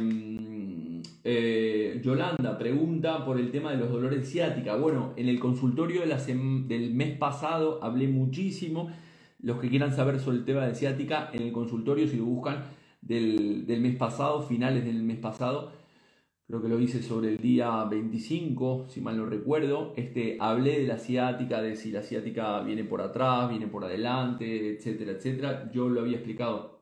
eh, 1.22 2.00
Yolanda 2.02 2.56
pregunta 2.56 3.24
por 3.24 3.38
el 3.38 3.50
tema 3.50 3.72
de 3.72 3.76
los 3.76 3.90
dolores 3.90 4.30
ciática. 4.30 4.76
Bueno, 4.76 5.12
en 5.16 5.28
el 5.28 5.38
consultorio 5.38 6.02
del 6.02 6.94
mes 6.94 7.18
pasado 7.18 7.82
hablé 7.82 8.08
muchísimo. 8.08 8.90
Los 9.42 9.58
que 9.60 9.68
quieran 9.68 9.94
saber 9.94 10.20
sobre 10.20 10.38
el 10.38 10.44
tema 10.44 10.66
de 10.66 10.74
ciática, 10.74 11.30
en 11.32 11.42
el 11.42 11.52
consultorio, 11.52 12.06
si 12.08 12.16
lo 12.16 12.24
buscan 12.24 12.64
del, 13.00 13.64
mes 13.66 13.96
pasado, 13.96 14.42
finales 14.42 14.84
del 14.84 15.02
mes 15.02 15.18
pasado, 15.18 15.72
creo 16.46 16.62
que 16.62 16.68
lo 16.68 16.78
hice 16.80 17.02
sobre 17.02 17.30
el 17.30 17.38
día 17.38 17.84
25, 17.84 18.86
si 18.88 19.00
mal 19.00 19.16
no 19.16 19.26
recuerdo, 19.26 19.94
este, 19.96 20.36
hablé 20.40 20.80
de 20.80 20.86
la 20.86 20.98
ciática, 20.98 21.62
de 21.62 21.76
si 21.76 21.90
la 21.90 22.02
ciática 22.02 22.60
viene 22.60 22.84
por 22.84 23.00
atrás, 23.00 23.48
viene 23.48 23.66
por 23.66 23.84
adelante, 23.84 24.76
etcétera, 24.76 25.12
etcétera. 25.12 25.70
Yo 25.72 25.88
lo 25.88 26.00
había 26.00 26.16
explicado 26.16 26.80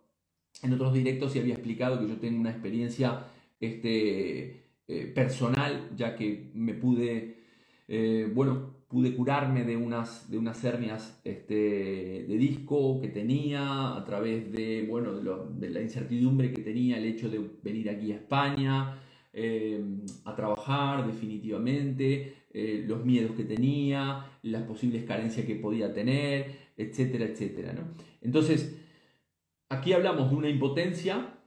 en 0.62 0.72
otros 0.72 0.92
directos 0.92 1.37
y 1.37 1.40
había 1.40 1.55
explicado 1.55 2.01
que 2.01 2.09
yo 2.09 2.16
tengo 2.16 2.40
una 2.40 2.51
experiencia 2.51 3.24
este, 3.61 4.68
eh, 4.87 5.12
personal, 5.14 5.90
ya 5.97 6.16
que 6.16 6.51
me 6.55 6.75
pude, 6.75 7.42
eh, 7.88 8.31
bueno, 8.35 8.79
pude 8.88 9.14
curarme 9.14 9.64
de 9.64 9.77
unas, 9.77 10.31
de 10.31 10.38
unas 10.38 10.64
hernias 10.64 11.21
este, 11.25 12.25
de 12.27 12.38
disco 12.38 12.99
que 13.01 13.09
tenía 13.09 13.97
a 13.97 14.05
través 14.05 14.51
de, 14.51 14.87
bueno, 14.88 15.12
de, 15.12 15.71
la 15.71 15.83
incertidumbre 15.83 16.53
que 16.53 16.62
tenía 16.62 16.97
el 16.97 17.05
hecho 17.05 17.29
de 17.29 17.38
venir 17.62 17.90
aquí 17.90 18.12
a 18.12 18.16
España 18.16 18.99
eh, 19.33 19.85
a 20.25 20.35
trabajar 20.35 21.07
definitivamente, 21.07 22.35
los 22.88 23.05
miedos 23.05 23.37
que 23.37 23.44
tenía, 23.44 24.25
las 24.42 24.62
posibles 24.62 25.05
carencias 25.05 25.47
que 25.47 25.55
podía 25.55 25.92
tener, 25.92 26.71
etcétera, 26.77 27.27
etcétera. 27.27 27.73
¿no? 27.73 27.83
Entonces, 28.21 28.81
aquí 29.68 29.92
hablamos 29.92 30.31
de 30.31 30.37
una 30.37 30.49
impotencia 30.49 31.38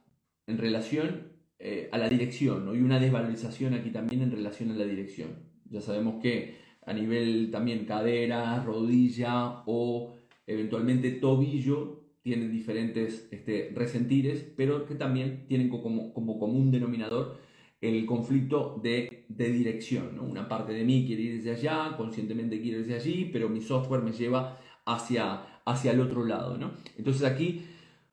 en 0.46 0.58
relación 0.58 1.31
eh, 1.64 1.88
a 1.92 1.98
la 1.98 2.08
dirección, 2.08 2.66
¿no? 2.66 2.74
y 2.74 2.80
una 2.80 2.98
desvalorización 2.98 3.74
aquí 3.74 3.90
también 3.90 4.20
en 4.22 4.32
relación 4.32 4.72
a 4.72 4.74
la 4.74 4.84
dirección. 4.84 5.28
Ya 5.70 5.80
sabemos 5.80 6.20
que 6.20 6.56
a 6.84 6.92
nivel 6.92 7.52
también 7.52 7.84
cadera, 7.84 8.60
rodilla 8.64 9.62
o 9.66 10.12
eventualmente 10.44 11.12
tobillo 11.12 12.00
tienen 12.20 12.50
diferentes 12.50 13.28
este, 13.30 13.70
resentires, 13.76 14.44
pero 14.56 14.86
que 14.86 14.96
también 14.96 15.46
tienen 15.46 15.68
como, 15.68 16.12
como 16.12 16.40
común 16.40 16.72
denominador 16.72 17.38
el 17.80 18.06
conflicto 18.06 18.80
de, 18.82 19.24
de 19.28 19.52
dirección. 19.52 20.16
¿no? 20.16 20.24
Una 20.24 20.48
parte 20.48 20.72
de 20.72 20.82
mí 20.82 21.04
quiere 21.06 21.22
ir 21.22 21.36
desde 21.36 21.52
allá, 21.52 21.96
conscientemente 21.96 22.60
quiere 22.60 22.78
ir 22.78 22.86
desde 22.86 23.00
allí, 23.00 23.30
pero 23.32 23.48
mi 23.48 23.60
software 23.60 24.02
me 24.02 24.10
lleva 24.10 24.58
hacia, 24.84 25.60
hacia 25.64 25.92
el 25.92 26.00
otro 26.00 26.24
lado. 26.24 26.58
¿no? 26.58 26.72
Entonces 26.98 27.22
aquí 27.22 27.62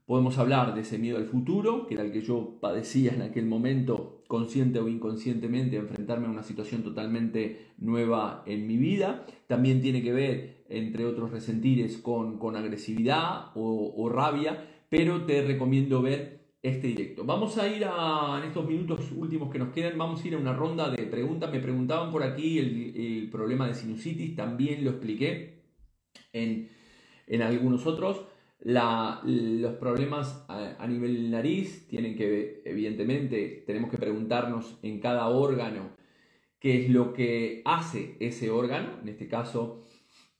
Podemos 0.09 0.39
hablar 0.39 0.73
de 0.73 0.81
ese 0.81 0.97
miedo 0.97 1.17
al 1.17 1.25
futuro, 1.25 1.85
que 1.85 1.93
era 1.93 2.01
el 2.01 2.11
que 2.11 2.23
yo 2.23 2.57
padecía 2.59 3.11
en 3.11 3.21
aquel 3.21 3.45
momento, 3.45 4.23
consciente 4.27 4.79
o 4.79 4.87
inconscientemente, 4.87 5.77
enfrentarme 5.77 6.25
a 6.25 6.31
una 6.31 6.41
situación 6.41 6.81
totalmente 6.81 7.73
nueva 7.77 8.41
en 8.47 8.65
mi 8.65 8.77
vida. 8.77 9.27
También 9.45 9.83
tiene 9.83 10.01
que 10.01 10.11
ver, 10.11 10.65
entre 10.67 11.05
otros 11.05 11.29
resentires, 11.29 11.99
con, 11.99 12.39
con 12.39 12.55
agresividad 12.55 13.51
o, 13.53 14.09
rabia, 14.09 14.65
pero 14.89 15.27
te 15.27 15.43
recomiendo 15.43 16.01
ver 16.01 16.55
este 16.63 16.87
directo. 16.87 17.23
Vamos 17.23 17.59
a 17.59 17.67
ir 17.67 17.85
a, 17.85 18.39
en 18.41 18.47
estos 18.47 18.67
minutos 18.67 19.11
últimos 19.15 19.51
que 19.51 19.59
nos 19.59 19.71
quedan, 19.71 19.95
vamos 19.95 20.23
a 20.23 20.27
ir 20.27 20.33
a 20.33 20.39
una 20.39 20.53
ronda 20.53 20.89
de 20.89 21.03
preguntas. 21.03 21.51
Me 21.51 21.59
preguntaban 21.59 22.11
por 22.11 22.23
aquí 22.23 22.57
el, 22.57 23.29
problema 23.31 23.67
de 23.67 23.75
sinusitis, 23.75 24.35
también 24.35 24.83
lo 24.83 24.89
expliqué 24.89 25.61
en, 26.33 26.67
en 27.27 27.43
algunos 27.43 27.85
otros. 27.85 28.25
Los 28.61 29.73
problemas 29.75 30.45
a, 30.49 30.75
a, 30.77 30.87
nivel 30.87 31.31
nariz 31.31 31.87
tienen 31.87 32.15
que, 32.15 32.61
evidentemente, 32.65 33.63
tenemos 33.65 33.89
que 33.89 33.97
preguntarnos 33.97 34.77
en 34.83 34.99
cada 34.99 35.27
órgano 35.29 35.91
qué 36.59 36.83
es 36.83 36.89
lo 36.89 37.13
que 37.13 37.61
hace 37.65 38.17
ese 38.19 38.51
órgano. 38.51 38.99
En 39.01 39.09
este 39.09 39.27
caso, 39.27 39.85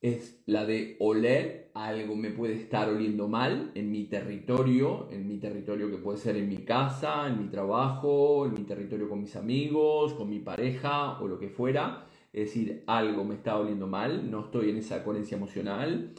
es 0.02 0.42
la 0.46 0.66
de 0.66 0.96
oler, 1.00 1.72
algo 1.74 2.16
me 2.16 2.30
puede 2.30 2.56
estar 2.56 2.90
oliendo 2.90 3.28
mal 3.28 3.72
en 3.76 3.92
mi 3.92 4.06
territorio, 4.06 5.10
en 5.12 5.28
mi 5.28 5.38
territorio 5.38 5.90
que 5.90 5.98
puede 5.98 6.18
ser 6.18 6.38
en 6.38 6.48
mi 6.48 6.58
casa, 6.58 7.28
en 7.28 7.42
mi 7.42 7.50
trabajo, 7.50 8.46
en 8.46 8.54
mi 8.54 8.64
territorio 8.64 9.10
con 9.10 9.22
mis 9.22 9.36
amigos, 9.36 10.14
con 10.14 10.30
mi 10.30 10.40
pareja 10.40 11.20
o 11.22 11.28
lo 11.28 11.38
que 11.38 11.50
fuera. 11.50 12.06
Es 12.32 12.48
decir, 12.50 12.84
algo 12.88 13.24
me 13.26 13.36
está 13.36 13.58
oliendo 13.58 13.88
mal, 13.88 14.30
no 14.30 14.46
estoy 14.46 14.70
en 14.70 14.78
esa 14.78 15.04
coherencia 15.04 15.36
emocional 15.36 16.14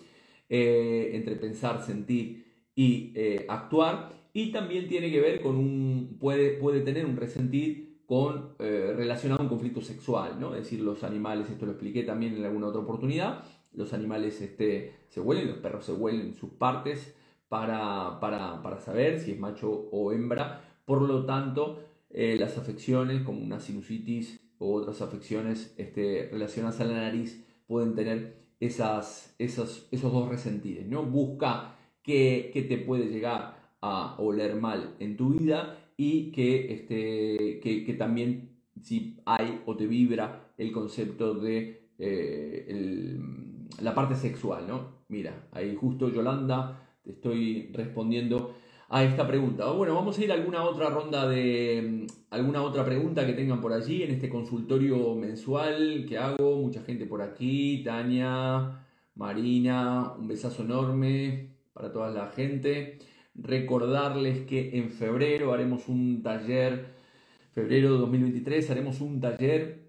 eh, 0.52 1.12
entre 1.14 1.36
pensar, 1.36 1.80
sentir 1.80 2.44
y 2.74 3.12
eh, 3.14 3.46
actuar. 3.48 4.10
Y 4.32 4.50
también 4.50 4.88
tiene 4.88 5.08
que 5.08 5.20
ver 5.20 5.40
con 5.40 5.56
un, 5.56 6.16
puede, 6.18 6.50
puede 6.54 6.80
tener 6.80 7.06
un 7.06 7.16
resentir 7.16 8.00
con, 8.04 8.54
eh, 8.58 8.92
relacionado 8.96 9.40
a 9.40 9.44
un 9.44 9.48
conflicto 9.48 9.80
sexual, 9.80 10.40
¿no? 10.40 10.56
Es 10.56 10.64
decir, 10.64 10.80
los 10.80 11.04
animales, 11.04 11.48
esto 11.48 11.66
lo 11.66 11.72
expliqué 11.72 12.02
también 12.02 12.36
en 12.36 12.44
alguna 12.44 12.66
otra 12.66 12.80
oportunidad, 12.80 13.44
los 13.72 13.92
animales 13.92 14.40
este, 14.40 14.92
se 15.08 15.20
huelen, 15.20 15.46
los 15.46 15.58
perros 15.58 15.84
se 15.84 15.92
huelen 15.92 16.34
sus 16.34 16.50
partes 16.50 17.14
para, 17.48 18.18
para, 18.20 18.80
saber 18.80 19.20
si 19.20 19.30
es 19.30 19.38
macho 19.38 19.70
o 19.70 20.10
hembra. 20.12 20.64
Por 20.84 21.02
lo 21.02 21.24
tanto, 21.26 21.84
las 22.10 22.58
afecciones 22.58 23.22
como 23.22 23.40
una 23.40 23.60
sinusitis 23.60 24.40
u 24.58 24.72
otras 24.72 25.00
afecciones 25.00 25.72
este, 25.76 26.28
relacionadas 26.32 26.80
a 26.80 26.84
la 26.84 26.94
nariz 26.94 27.46
pueden 27.68 27.94
tener 27.94 28.40
esas, 28.60 29.34
esos, 29.38 29.88
esos 29.90 30.12
dos 30.12 30.28
resentidos. 30.28 30.86
¿no? 30.86 31.02
Busca 31.04 31.76
que, 32.02 32.66
te 32.68 32.78
puede 32.78 33.06
llegar 33.06 33.58
a 33.80 34.16
oler 34.18 34.54
mal 34.56 34.94
en 35.00 35.16
tu 35.16 35.30
vida 35.30 35.78
y 35.96 36.30
que, 36.32 36.72
este, 36.72 37.60
que, 37.60 37.94
también 37.94 38.60
si 38.80 39.18
hay 39.26 39.62
o 39.66 39.76
te 39.76 39.86
vibra 39.86 40.52
el 40.56 40.72
concepto 40.72 41.34
de 41.34 41.90
eh, 41.98 42.66
el, 42.68 43.20
la 43.80 43.94
parte 43.94 44.14
sexual, 44.14 44.66
¿no? 44.66 45.00
Mira, 45.08 45.48
ahí 45.52 45.74
justo 45.74 46.08
Yolanda, 46.08 46.88
te 47.02 47.12
estoy 47.12 47.70
respondiendo 47.72 48.54
a 48.90 49.04
esta 49.04 49.24
pregunta. 49.26 49.70
Bueno, 49.70 49.94
vamos 49.94 50.18
a 50.18 50.24
ir 50.24 50.32
a 50.32 50.34
alguna 50.34 50.64
otra 50.64 50.90
ronda 50.90 51.28
de 51.28 52.06
mm, 52.08 52.12
alguna 52.30 52.62
otra 52.62 52.84
pregunta 52.84 53.24
que 53.24 53.34
tengan 53.34 53.60
por 53.60 53.72
allí 53.72 54.02
en 54.02 54.10
este 54.10 54.28
consultorio 54.28 55.14
mensual 55.14 56.04
que 56.08 56.18
hago. 56.18 56.60
Mucha 56.60 56.82
gente 56.82 57.06
por 57.06 57.22
aquí, 57.22 57.82
Tania, 57.84 58.84
Marina, 59.14 60.14
un 60.18 60.26
besazo 60.26 60.64
enorme 60.64 61.50
para 61.72 61.92
toda 61.92 62.10
la 62.10 62.28
gente. 62.30 62.98
Recordarles 63.36 64.40
que 64.40 64.76
en 64.76 64.90
febrero 64.90 65.52
haremos 65.52 65.88
un 65.88 66.20
taller, 66.22 66.86
febrero 67.52 67.92
de 67.92 67.98
2023 67.98 68.70
haremos 68.70 69.00
un 69.00 69.20
taller 69.20 69.88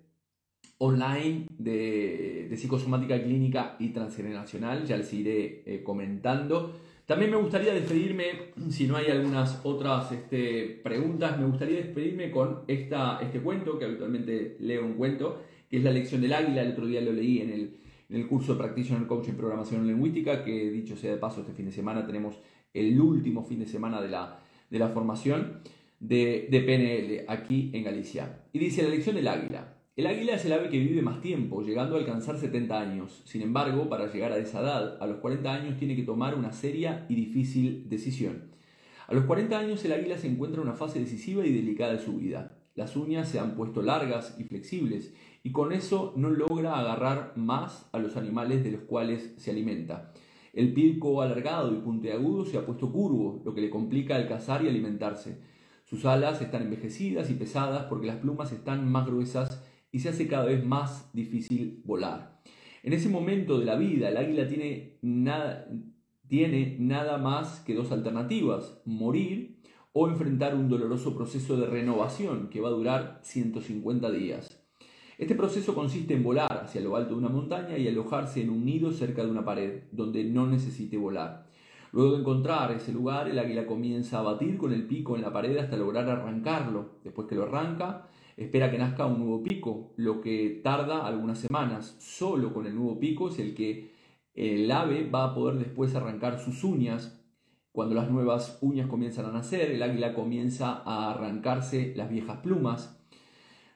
online 0.78 1.48
de, 1.50 2.54
psicosomática 2.56 3.22
clínica 3.24 3.78
y 3.80 3.90
transgeneracional, 3.90 4.86
ya 4.86 4.98
les 4.98 5.12
iré 5.12 5.64
eh, 5.66 5.82
comentando. 5.84 6.76
También 7.12 7.32
me 7.32 7.36
gustaría 7.36 7.74
despedirme, 7.74 8.24
si 8.70 8.88
no 8.88 8.96
hay 8.96 9.08
algunas 9.08 9.60
otras 9.66 10.14
este, 10.14 10.80
preguntas, 10.82 11.38
me 11.38 11.46
gustaría 11.46 11.76
despedirme 11.76 12.32
con 12.32 12.62
este 12.70 13.42
cuento, 13.44 13.78
que 13.78 13.84
habitualmente 13.84 14.56
leo 14.62 14.86
un 14.86 14.94
cuento, 14.94 15.42
que 15.70 15.80
es 15.80 15.84
La 15.84 15.92
lección 15.92 16.22
del 16.22 16.32
águila, 16.32 16.62
el 16.62 16.72
otro 16.72 16.86
día 16.86 17.02
lo 17.02 17.12
leí 17.12 17.42
en 17.42 17.50
el, 17.50 17.76
en 18.10 18.16
el 18.16 18.28
curso 18.28 18.54
de 18.54 18.60
Practitioner 18.60 19.08
Coach 19.08 19.28
en 19.28 19.36
Programación 19.36 19.86
Lingüística, 19.86 20.46
que 20.46 20.72
dicho 20.72 20.96
sea 20.96 21.12
de 21.12 21.18
paso, 21.18 21.42
este 21.42 21.52
fin 21.52 21.66
de 21.66 21.74
semana 21.74 22.08
tenemos 22.08 22.40
el 22.74 22.98
último 22.98 23.44
fin 23.44 23.60
de 23.60 23.68
semana 23.68 24.02
de 24.02 24.08
la, 24.08 24.88
formación 24.94 25.60
de 26.00 26.48
PNL 26.50 27.26
aquí 27.28 27.72
en 27.74 27.84
Galicia. 27.84 28.40
Y 28.54 28.60
dice 28.60 28.84
La 28.84 28.90
lección 28.90 29.18
del 29.18 29.28
águila. 29.28 29.81
El 29.98 30.08
águila 30.08 30.36
es 30.36 30.46
el 30.46 30.54
ave 30.54 30.70
que 30.70 30.80
vive 30.80 31.02
más 31.02 31.20
tiempo, 31.20 31.64
llegando 31.64 31.96
a 31.96 32.00
alcanzar 32.00 32.38
70 32.38 32.80
años. 32.80 33.24
Sin 33.26 33.42
embargo, 33.42 33.90
para 33.90 34.10
llegar 34.10 34.32
a 34.32 34.38
esa 34.38 34.62
edad, 34.62 34.98
a 35.02 35.06
los 35.06 35.18
40 35.18 35.54
años 35.54 35.78
tiene 35.78 35.98
que 35.98 36.04
tomar 36.04 36.34
una 36.34 36.54
seria 36.54 37.06
y 37.10 37.16
difícil 37.16 37.90
decisión. 37.90 38.52
A 39.08 39.14
los 39.14 39.26
40 39.26 39.60
años 39.60 39.84
el 39.84 39.92
águila 39.92 40.18
se 40.18 40.28
encuentra 40.28 40.62
en 40.62 40.70
una 40.70 40.78
fase 40.78 41.02
decisiva 41.02 41.46
y 41.46 41.52
delicada 41.52 41.92
de 41.92 42.00
su 42.00 42.16
vida. 42.16 42.58
Las 42.74 42.96
uñas 42.96 43.28
se 43.28 43.40
han 43.40 43.56
puesto 43.58 43.82
largas 43.82 44.38
y 44.40 44.46
flexibles, 44.46 45.14
y 45.44 45.52
con 45.52 45.74
eso 45.74 46.14
no 46.16 46.30
logra 46.30 46.80
agarrar 46.80 47.34
más 47.36 47.90
a 47.92 48.00
los 48.00 48.16
animales 48.16 48.64
de 48.64 48.72
los 48.72 48.84
cuales 48.84 49.34
se 49.36 49.52
alimenta. 49.52 50.14
El 50.54 50.74
pico 50.74 51.22
alargado 51.22 51.74
y 51.74 51.82
puntiagudo 51.82 52.46
se 52.46 52.58
ha 52.58 52.66
puesto 52.66 52.94
curvo, 52.94 53.42
lo 53.44 53.54
que 53.54 53.60
le 53.60 53.70
complica 53.70 54.18
el 54.18 54.30
cazar 54.30 54.64
y 54.64 54.70
alimentarse. 54.70 55.42
Sus 55.84 56.06
alas 56.06 56.42
están 56.42 56.62
envejecidas 56.62 57.30
y 57.30 57.34
pesadas 57.34 57.88
porque 57.88 58.08
las 58.08 58.16
plumas 58.16 58.54
están 58.54 58.90
más 58.90 59.06
gruesas 59.06 59.62
y 59.92 60.00
se 60.00 60.10
hace 60.10 60.28
cada 60.28 60.46
vez 60.46 60.66
más 60.66 61.10
difícil 61.14 61.82
volar. 61.86 62.42
En 62.84 62.94
ese 62.94 63.10
momento 63.10 63.60
de 63.60 63.66
la 63.66 63.76
vida, 63.76 64.10
el 64.10 64.18
águila 64.18 64.48
tiene 64.48 64.98
nada, 65.02 65.68
tiene 66.28 66.78
nada 66.80 67.18
más 67.18 67.60
que 67.60 67.76
dos 67.76 67.92
alternativas, 67.92 68.82
morir 68.86 69.62
o 69.94 70.08
enfrentar 70.08 70.56
un 70.56 70.70
doloroso 70.70 71.16
proceso 71.16 71.58
de 71.58 71.68
renovación 71.68 72.50
que 72.50 72.62
va 72.62 72.70
a 72.70 72.72
durar 72.72 73.20
150 73.24 74.10
días. 74.12 74.58
Este 75.18 75.36
proceso 75.36 75.76
consiste 75.76 76.16
en 76.16 76.24
volar 76.24 76.64
hacia 76.64 76.82
lo 76.82 76.96
alto 76.96 77.12
de 77.12 77.20
una 77.20 77.30
montaña 77.30 77.78
y 77.78 77.88
alojarse 77.88 78.42
en 78.42 78.50
un 78.50 78.66
nido 78.66 78.92
cerca 78.92 79.24
de 79.24 79.30
una 79.30 79.46
pared, 79.46 79.84
donde 79.92 80.24
no 80.24 80.48
necesite 80.48 80.98
volar. 80.98 81.46
Luego 81.92 82.14
de 82.14 82.20
encontrar 82.22 82.72
ese 82.72 82.94
lugar, 82.94 83.28
el 83.28 83.38
águila 83.38 83.68
comienza 83.68 84.20
a 84.20 84.24
batir 84.24 84.58
con 84.58 84.72
el 84.72 84.88
pico 84.88 85.16
en 85.16 85.22
la 85.22 85.34
pared 85.34 85.58
hasta 85.58 85.76
lograr 85.76 86.10
arrancarlo. 86.10 87.02
Después 87.04 87.28
que 87.28 87.36
lo 87.36 87.44
arranca, 87.44 88.08
espera 88.38 88.72
que 88.72 88.78
nazca 88.78 89.06
un 89.06 89.20
nuevo 89.20 89.44
pico, 89.44 89.94
lo 89.98 90.22
que 90.22 90.62
tarda 90.64 91.06
algunas 91.06 91.40
semanas. 91.40 91.96
Solo 92.00 92.54
con 92.54 92.66
el 92.66 92.76
nuevo 92.76 93.00
pico 93.00 93.30
es 93.30 93.40
el 93.40 93.54
que 93.56 93.92
el 94.34 94.72
ave 94.72 95.10
va 95.10 95.26
a 95.26 95.36
poder 95.36 95.60
después 95.60 95.96
arrancar 95.96 96.40
sus 96.40 96.64
uñas. 96.64 97.22
Cuando 97.72 97.96
las 97.96 98.10
nuevas 98.10 98.58
uñas 98.62 98.88
comienzan 98.88 99.26
a 99.26 99.32
nacer, 99.32 99.72
el 99.72 99.84
águila 99.84 100.14
comienza 100.14 100.82
a 100.86 101.12
arrancarse 101.12 101.94
las 101.96 102.10
viejas 102.10 102.40
plumas. 102.40 102.98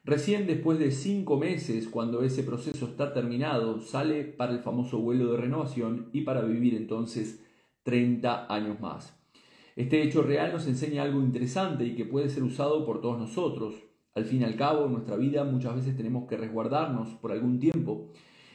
Recién 0.03 0.45
después 0.45 0.77
de 0.77 0.91
cinco 0.91 1.37
meses, 1.37 1.87
cuando 1.87 2.21
ese 2.21 2.43
proceso 2.43 2.85
está 2.85 3.11
terminado, 3.11 3.79
sale 3.81 4.23
para 4.23 4.51
el 4.53 4.59
famoso 4.59 4.99
vuelo 4.99 5.31
de 5.31 5.37
renovación 5.37 6.09
y 6.13 6.21
para 6.21 6.41
vivir 6.41 6.75
entonces 6.75 7.43
30 7.83 8.53
años 8.53 8.79
más. 8.79 9.19
Este 9.75 10.03
hecho 10.03 10.21
real 10.21 10.53
nos 10.53 10.67
enseña 10.67 11.03
algo 11.03 11.21
interesante 11.21 11.85
y 11.85 11.95
que 11.95 12.05
puede 12.05 12.29
ser 12.29 12.43
usado 12.43 12.85
por 12.85 13.01
todos 13.01 13.17
nosotros. 13.17 13.75
Al 14.15 14.23
fin 14.23 14.41
y 14.41 14.43
al 14.45 14.55
cabo, 14.55 14.85
en 14.85 14.93
nuestra 14.93 15.17
vida 15.17 15.43
muchas 15.43 15.75
veces 15.75 15.97
tenemos 15.97 16.25
que 16.25 16.37
resguardarnos 16.37 17.09
por 17.15 17.33
algún 17.33 17.59
tiempo 17.59 18.11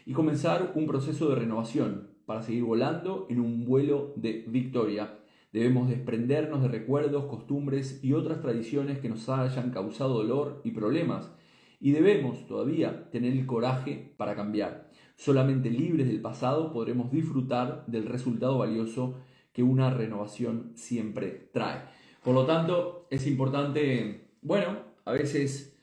y 0.07 0.15
comenzar 0.15 0.73
un 0.75 0.87
proceso 0.87 1.29
de 1.29 1.35
renovación 1.35 2.09
para 2.25 2.41
seguir 2.41 2.65
volando 2.65 3.27
en 3.29 3.41
un 3.41 3.67
vuelo 3.67 4.15
de 4.17 4.47
victoria. 4.49 5.19
Debemos 5.53 5.91
desprendernos 5.91 6.63
de 6.63 6.69
recuerdos, 6.69 7.27
costumbres 7.27 8.03
y 8.03 8.15
otras 8.15 8.41
tradiciones 8.41 9.01
que 9.01 9.11
nos 9.11 9.29
hayan 9.29 9.71
causado 9.71 10.15
dolor 10.15 10.63
y 10.65 10.71
problemas. 10.71 11.31
Y 11.79 11.91
debemos 11.91 12.47
todavía 12.47 13.11
tener 13.11 13.35
el 13.35 13.45
coraje 13.45 14.15
para 14.17 14.35
cambiar. 14.35 14.89
Solamente 15.17 15.69
libres 15.69 16.07
del 16.07 16.23
pasado 16.23 16.73
podremos 16.73 17.11
disfrutar 17.11 17.85
del 17.87 18.07
resultado 18.07 18.57
valioso 18.57 19.19
que 19.53 19.63
una 19.63 19.91
renovación 19.91 20.73
siempre 20.75 21.51
trae. 21.53 21.83
Por 22.25 22.35
lo 22.35 22.47
tanto, 22.47 23.07
es 23.11 23.27
importante, 23.27 24.31
bueno, 24.41 24.90
a 25.05 25.13
veces 25.13 25.77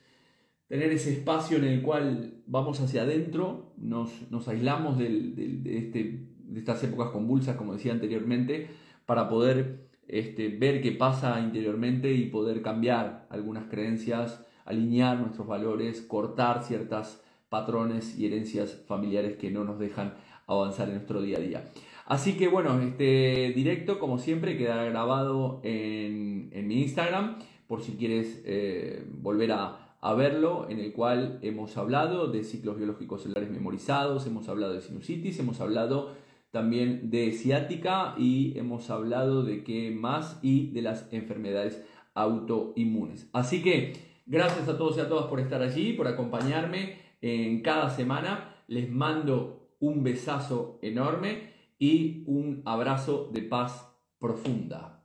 tener 0.68 0.92
ese 0.92 1.14
espacio 1.14 1.58
en 1.58 1.64
el 1.66 1.82
cual 1.82 2.42
vamos 2.46 2.80
hacia 2.82 3.04
adentro, 3.04 3.74
nos, 3.78 4.12
aislamos 4.48 5.00
este, 5.00 6.04
de, 6.04 6.60
estas 6.60 6.84
épocas 6.84 7.10
convulsas, 7.12 7.56
como 7.56 7.74
decía 7.74 7.94
anteriormente, 7.94 8.68
para 9.06 9.30
poder 9.30 9.88
este, 10.08 10.50
ver 10.50 10.82
qué 10.82 10.92
pasa 10.92 11.40
interiormente 11.40 12.12
y 12.12 12.26
poder 12.26 12.62
cambiar 12.62 13.28
algunas 13.30 13.66
creencias, 13.70 14.46
alinear 14.66 15.20
nuestros 15.20 15.48
valores, 15.48 16.02
cortar 16.02 16.64
ciertas 16.64 17.24
patrones 17.50 18.18
y 18.18 18.26
herencias 18.26 18.84
familiares 18.88 19.38
que 19.38 19.52
no 19.52 19.64
nos 19.64 19.80
dejan 19.80 20.14
avanzar 20.48 20.90
en 20.90 20.96
nuestro 20.96 21.22
día 21.22 21.38
a 21.38 21.42
día. 21.42 21.64
Así 22.06 22.38
que 22.38 22.48
bueno, 22.48 22.80
este 22.80 23.52
directo 23.54 24.00
como 24.00 24.18
siempre 24.18 24.58
quedará 24.58 24.86
grabado 24.86 25.60
en, 25.64 26.50
mi 26.68 26.82
Instagram 26.82 27.40
por 27.68 27.82
si 27.82 27.94
quieres 27.94 28.42
eh, 28.46 29.06
volver 29.22 29.52
a, 29.52 29.84
verlo, 30.18 30.70
en 30.70 30.80
el 30.80 30.94
cual 30.94 31.38
hemos 31.42 31.76
hablado 31.76 32.28
de 32.28 32.46
ciclos 32.46 32.78
biológicos 32.78 33.24
celulares 33.24 33.50
memorizados, 33.50 34.26
hemos 34.26 34.48
hablado 34.48 34.72
de 34.74 34.80
sinusitis, 34.80 35.38
hemos 35.38 35.60
hablado 35.60 36.14
también 36.52 37.10
de 37.10 37.34
ciática 37.34 38.16
y 38.18 38.58
hemos 38.58 38.90
hablado 38.90 39.44
de 39.44 39.66
qué 39.66 39.92
más 39.92 40.40
y 40.42 40.72
de 40.72 40.82
las 40.82 41.12
enfermedades 41.12 41.84
autoinmunes. 42.14 43.30
Así 43.34 43.62
que 43.62 43.94
gracias 44.26 44.70
a 44.70 44.78
todos 44.78 44.96
y 44.96 45.02
a 45.02 45.10
todas 45.10 45.26
por 45.26 45.42
estar 45.42 45.62
allí, 45.62 45.92
por 45.92 46.08
acompañarme 46.08 47.00
en 47.22 47.62
cada 47.62 47.90
semana. 47.90 48.56
Les 48.68 48.90
mando 48.90 49.72
un 49.80 50.04
besazo 50.04 50.80
enorme 50.82 51.54
y 51.80 52.24
un 52.28 52.62
abrazo 52.66 53.30
de 53.34 53.42
paz 53.42 53.94
profunda. 54.20 55.04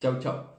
Chau, 0.00 0.18
chau. 0.18 0.53